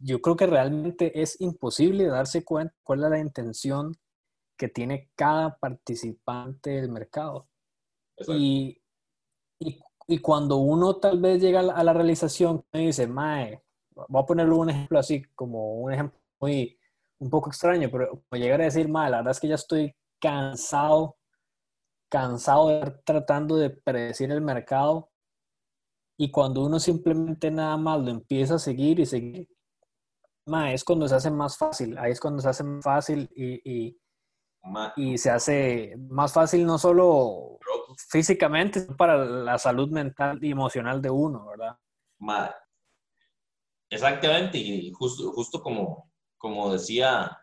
yo 0.00 0.20
creo 0.20 0.36
que 0.36 0.46
realmente 0.46 1.20
es 1.20 1.40
imposible 1.40 2.06
darse 2.06 2.44
cuenta 2.44 2.74
cuál 2.82 3.04
es 3.04 3.10
la 3.10 3.18
intención 3.18 3.94
que 4.56 4.68
tiene 4.68 5.10
cada 5.14 5.56
participante 5.56 6.70
del 6.70 6.90
mercado. 6.90 7.48
Y, 8.26 8.80
y, 9.60 9.80
y, 10.08 10.18
cuando 10.18 10.56
uno 10.56 10.96
tal 10.96 11.20
vez 11.20 11.40
llega 11.40 11.60
a 11.60 11.84
la, 11.84 11.92
realización 11.92 12.64
y 12.72 12.86
dice, 12.86 13.06
Mae, 13.06 13.62
voy 14.08 14.22
a 14.22 14.26
ponerle 14.26 14.54
un 14.54 14.70
ejemplo 14.70 14.98
así, 14.98 15.22
como 15.36 15.74
un 15.74 15.92
ejemplo 15.92 16.18
muy, 16.40 16.76
un 17.18 17.30
poco 17.30 17.50
extraño, 17.50 17.88
pero 17.92 18.24
llegar 18.32 18.60
a 18.60 18.64
decir, 18.64 18.88
Mae, 18.88 19.10
la 19.10 19.18
verdad 19.18 19.30
es 19.30 19.40
que 19.40 19.48
ya 19.48 19.54
estoy 19.54 19.94
cansado 20.20 21.18
cansado 22.08 22.68
de 22.68 22.78
estar 22.78 23.02
tratando 23.04 23.56
de 23.56 23.70
predecir 23.70 24.30
el 24.30 24.40
mercado 24.40 25.10
y 26.20 26.32
cuando 26.32 26.64
uno 26.64 26.80
simplemente 26.80 27.48
nada 27.50 27.76
más 27.76 28.00
lo 28.00 28.10
empieza 28.10 28.56
a 28.56 28.58
seguir 28.58 28.98
y 28.98 29.06
seguir, 29.06 29.48
es 30.72 30.82
cuando 30.82 31.06
se 31.06 31.14
hace 31.14 31.30
más 31.30 31.56
fácil, 31.56 31.96
ahí 31.96 32.10
es 32.10 32.20
cuando 32.20 32.42
se 32.42 32.48
hace 32.48 32.64
más 32.64 32.84
fácil 32.84 33.30
y, 33.36 33.94
y, 34.96 35.18
se 35.18 35.30
hace 35.30 35.94
más 36.10 36.32
fácil 36.32 36.66
no 36.66 36.76
solo 36.76 37.58
físicamente, 38.10 38.80
sino 38.80 38.96
para 38.96 39.24
la 39.24 39.58
salud 39.58 39.88
mental 39.90 40.38
y 40.42 40.50
emocional 40.50 41.00
de 41.00 41.10
uno, 41.10 41.46
¿verdad? 41.46 41.78
Exactamente, 43.88 44.58
y 44.58 44.90
justo, 44.92 45.30
justo 45.32 45.62
como, 45.62 46.10
como 46.36 46.72
decía 46.72 47.38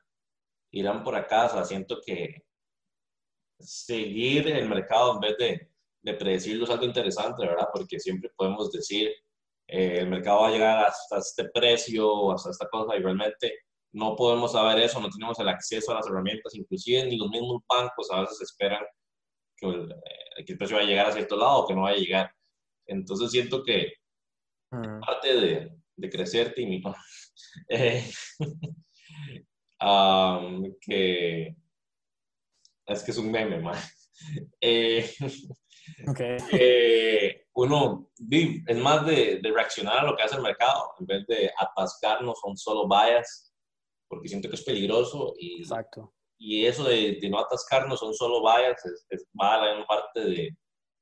Irán 0.71 1.03
por 1.03 1.15
acá, 1.15 1.45
o 1.45 1.63
siento 1.63 2.01
que 2.05 2.43
seguir 3.57 4.47
el 4.49 4.67
mercado 4.67 5.13
en 5.13 5.19
vez 5.21 5.38
de, 5.38 5.74
de 6.06 6.13
predecirlo 6.13 6.65
es 6.65 6.70
algo 6.70 6.86
interesante, 6.86 7.46
¿verdad? 7.46 7.68
Porque 7.74 8.00
siempre 8.00 8.30
podemos 8.36 8.72
decir, 8.72 9.12
eh, 9.68 9.98
el 10.00 10.08
mercado 10.08 10.41
va 10.41 10.50
a 10.50 10.52
llegar 10.52 10.86
hasta 10.86 11.18
este 11.18 11.50
precio, 11.50 12.32
hasta 12.32 12.52
esta 12.52 12.70
cosa, 12.70 12.96
y 12.96 13.02
realmente 13.02 13.60
no 13.91 14.15
podemos 14.15 14.52
saber 14.52 14.84
eso, 14.84 15.00
no 15.00 15.10
tenemos 15.10 15.39
el 15.39 15.50
acceso 15.50 15.91
a 15.91 15.96
las 15.96 16.08
herramientas, 16.08 16.54
inclusive 16.54 17.06
ni 17.06 17.18
los 17.18 17.30
mismos 17.30 17.63
bancos 17.68 18.12
a 18.12 18.22
veces 18.22 18.39
esperan 18.41 18.84
que 19.58 19.68
el, 19.68 19.91
eh, 19.91 20.46
que 20.46 20.52
el 20.52 20.58
precio 20.60 20.78
vaya 20.78 20.88
a 20.88 20.89
llegar 20.89 21.08
a 21.08 21.12
cierto 21.12 21.36
lado 21.36 21.63
o 21.63 21.68
que 21.68 21.74
no 21.74 21.82
vaya 21.82 21.98
a 21.98 22.00
llegar. 22.00 22.32
Entonces 22.86 23.32
siento 23.32 23.63
que 23.63 23.94
mm. 24.72 25.00
parte 25.00 25.34
de, 25.34 25.72
de 25.96 26.10
crecer, 26.10 26.54
Timmy, 26.54 26.84
eh, 27.70 28.08
que 30.82 31.56
es 32.86 33.04
que 33.04 33.12
es 33.12 33.18
un 33.18 33.32
meme, 33.32 33.60
man. 33.60 33.76
Eh, 34.62 35.12
eh, 36.52 37.45
uno 37.54 38.10
es 38.30 38.78
más 38.78 39.06
de, 39.06 39.39
reaccionar 39.43 40.00
a 40.00 40.04
lo 40.04 40.15
que 40.15 40.24
hace 40.24 40.36
el 40.36 40.41
mercado 40.41 40.93
en 41.00 41.06
vez 41.06 41.28
de 41.28 41.52
atascarnos 41.58 42.39
un 42.43 42.58
solo 42.58 42.88
bias, 42.88 43.54
porque 44.08 44.28
siento 44.28 44.50
que 44.50 44.56
es 44.56 44.63
peligroso 44.63 45.34
y, 45.38 45.62
Exacto. 45.62 46.13
y 46.38 46.65
eso 46.65 46.84
de, 46.84 47.19
no 47.30 47.39
atascarnos 47.39 48.02
un 48.02 48.13
solo 48.13 48.41
bias 48.41 48.84
es, 49.10 49.28
va 49.39 49.56
a 49.56 49.76
la 49.76 49.86
parte 49.86 50.19
de, 50.21 50.58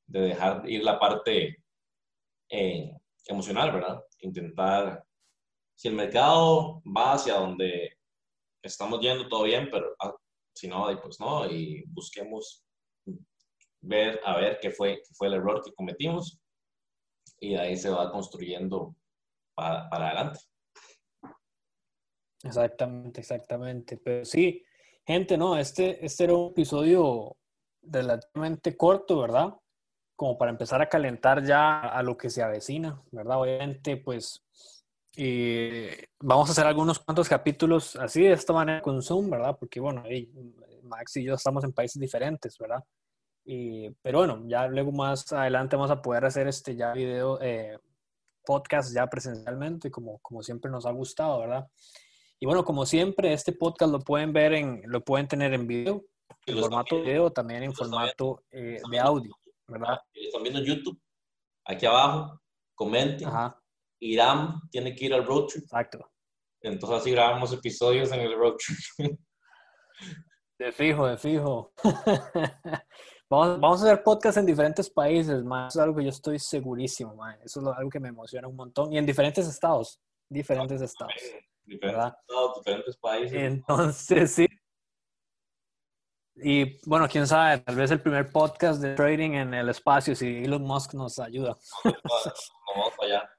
de, 0.08 0.22
dejar 0.22 0.70
ir 0.70 0.84
la 0.84 1.00
parte 1.00 1.64
eh, 2.50 2.92
emocional, 3.28 3.72
¿verdad? 3.72 4.04
Intentar, 4.20 5.04
si 5.76 5.88
el 5.88 5.96
mercado 5.96 6.82
va 6.86 7.14
hacia 7.14 7.36
donde 7.36 7.98
estamos 8.62 9.00
yendo, 9.02 9.28
todo 9.28 9.44
bien, 9.44 9.70
pero 9.72 9.96
ah, 10.00 10.14
si 10.56 10.68
no, 10.68 10.86
pues 11.02 11.20
no, 11.20 11.46
y 11.50 11.84
busquemos 11.88 12.63
ver, 13.84 14.20
a 14.26 14.38
ver 14.38 14.60
qué 14.62 14.72
fue, 14.72 15.02
fue 15.14 15.28
el 15.28 15.36
error 15.36 15.62
que 15.64 15.74
cometimos 15.74 16.40
y 17.40 17.56
ahí 17.56 17.76
se 17.78 17.90
va 17.90 18.12
construyendo 18.12 18.96
para, 19.56 19.90
para 19.90 20.08
adelante. 20.08 20.40
Exactamente, 22.44 23.22
exactamente. 23.22 23.98
Pero 23.98 24.26
sí, 24.26 24.64
gente, 25.06 25.38
no, 25.38 25.58
este, 25.58 26.04
este 26.06 26.26
era 26.26 26.34
un 26.34 26.52
episodio 26.52 27.38
relativamente 27.82 28.76
corto, 28.76 29.20
¿verdad? 29.20 29.54
Como 30.16 30.38
para 30.38 30.52
empezar 30.52 30.82
a 30.82 30.90
calentar 30.90 31.44
ya 31.44 31.82
a 31.82 32.04
lo 32.04 32.18
que 32.18 32.30
se 32.30 32.42
avecina, 32.42 33.02
¿verdad? 33.12 33.42
Obviamente, 33.42 33.98
pues 33.98 34.44
eh, 35.16 36.08
vamos 36.20 36.50
a 36.50 36.52
hacer 36.54 36.66
algunos 36.66 37.00
cuantos 37.00 37.30
capítulos 37.30 37.96
así 37.96 38.24
de 38.24 38.34
esta 38.34 38.54
manera 38.54 38.82
con 38.82 39.02
Zoom, 39.02 39.30
¿verdad? 39.30 39.58
Porque, 39.60 39.80
bueno, 39.80 40.04
Max 40.84 41.18
y 41.18 41.24
yo 41.24 41.36
estamos 41.36 41.64
en 41.64 41.74
países 41.74 42.00
diferentes, 42.00 42.58
¿verdad? 42.58 42.84
Pero 43.46 44.20
bueno, 44.20 44.44
ya 44.48 44.68
luego 44.68 44.92
más 44.92 45.32
adelante 45.34 45.76
vamos 45.76 45.92
a 45.92 46.02
poder 46.02 46.26
hacer 46.26 46.48
este 46.48 46.76
ya 46.76 46.94
video, 46.94 47.42
eh, 47.42 47.78
podcast 48.46 48.94
ya 48.94 49.08
presencialmente, 49.08 49.92
como, 49.92 50.20
como 50.20 50.42
siempre 50.42 50.72
nos 50.72 50.86
ha 50.86 50.92
gustado, 50.92 51.40
¿verdad? 51.40 51.68
Y 52.40 52.46
bueno, 52.46 52.64
como 52.64 52.86
siempre, 52.86 53.34
este 53.34 53.54
podcast 53.54 53.92
lo 53.92 54.00
pueden 54.00 54.34
ver 54.34 54.54
en, 54.54 54.82
lo 54.86 55.04
pueden 55.04 55.28
tener 55.28 55.54
en 55.54 55.68
video, 55.68 56.04
en 56.46 56.60
formato 56.60 57.02
video, 57.02 57.32
también 57.32 57.64
en 57.64 57.74
formato 57.74 58.44
eh, 58.52 58.80
de 58.90 59.00
audio, 59.00 59.36
¿verdad? 59.68 60.00
Están 60.14 60.44
viendo 60.44 60.62
YouTube, 60.62 61.00
aquí 61.66 61.86
abajo, 61.86 62.42
comenten. 62.76 63.30
Irán 64.00 64.60
tiene 64.70 64.94
que 64.94 65.06
ir 65.06 65.14
al 65.14 65.26
road 65.26 65.48
trip. 65.48 65.64
Exacto. 65.64 66.12
Entonces 66.62 67.00
así 67.00 67.12
grabamos 67.12 67.54
episodios 67.54 68.12
en 68.12 68.22
el 68.22 68.36
road 68.36 68.56
trip. 68.58 69.20
De 70.60 70.72
fijo, 70.72 71.08
de 71.08 71.18
fijo. 71.18 71.74
Vamos, 73.36 73.82
a 73.82 73.86
hacer 73.86 74.04
podcast 74.04 74.38
en 74.38 74.46
diferentes 74.46 74.88
países, 74.92 75.44
más 75.44 75.76
es 75.76 75.82
algo 75.82 75.96
que 75.96 76.04
yo 76.04 76.10
estoy 76.10 76.38
segurísimo, 76.38 77.16
Eso 77.44 77.62
es 77.62 77.78
algo 77.78 77.90
que 77.90 78.00
me 78.00 78.10
emociona 78.10 78.48
un 78.48 78.56
montón. 78.56 78.94
Y 78.94 79.00
en 79.00 79.08
diferentes 79.08 79.48
estados, 79.48 80.00
diferentes 80.30 80.80
estados. 80.80 81.14
Diferentes 81.66 82.14
estados, 82.20 82.58
diferentes 82.58 82.98
países. 82.98 83.34
Entonces, 83.34 84.32
sí. 84.32 84.48
Y 86.36 86.80
bueno, 86.88 87.08
quién 87.08 87.26
sabe, 87.26 87.60
tal 87.60 87.76
vez 87.76 87.90
el 87.90 88.02
primer 88.02 88.32
podcast 88.32 88.80
de 88.80 88.94
trading 88.94 89.32
en 89.32 89.54
el 89.56 89.70
espacio, 89.70 90.16
si 90.16 90.44
Elon 90.44 90.62
Musk 90.62 90.94
nos 90.94 91.18
ayuda. 91.18 91.58
Vamos 91.84 92.94
allá. 93.02 93.30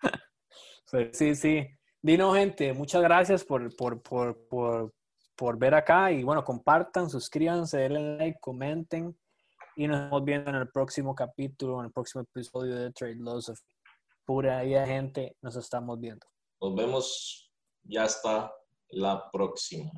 Sí, 1.12 1.34
sí. 1.34 1.66
Dino, 2.02 2.34
gente, 2.34 2.74
muchas 2.74 3.00
gracias 3.00 3.44
por, 3.44 3.74
por, 3.74 4.02
por, 4.02 4.46
por 4.46 4.92
por 5.36 5.58
ver 5.58 5.74
acá 5.74 6.12
y 6.12 6.22
bueno, 6.22 6.44
compartan, 6.44 7.08
suscríbanse, 7.08 7.78
denle 7.78 8.16
like, 8.18 8.38
comenten 8.40 9.16
y 9.76 9.86
nos 9.86 10.00
vemos 10.00 10.24
viendo 10.24 10.50
en 10.50 10.56
el 10.56 10.70
próximo 10.70 11.14
capítulo, 11.14 11.80
en 11.80 11.86
el 11.86 11.92
próximo 11.92 12.22
episodio 12.22 12.76
de 12.76 12.92
Trade 12.92 13.14
Philosophy. 13.14 13.74
Pura 14.24 14.62
vida, 14.62 14.86
gente, 14.86 15.36
nos 15.40 15.56
estamos 15.56 15.98
viendo. 15.98 16.26
Nos 16.60 16.74
vemos 16.76 17.50
ya 17.82 18.04
hasta 18.04 18.52
la 18.90 19.30
próxima. 19.30 19.90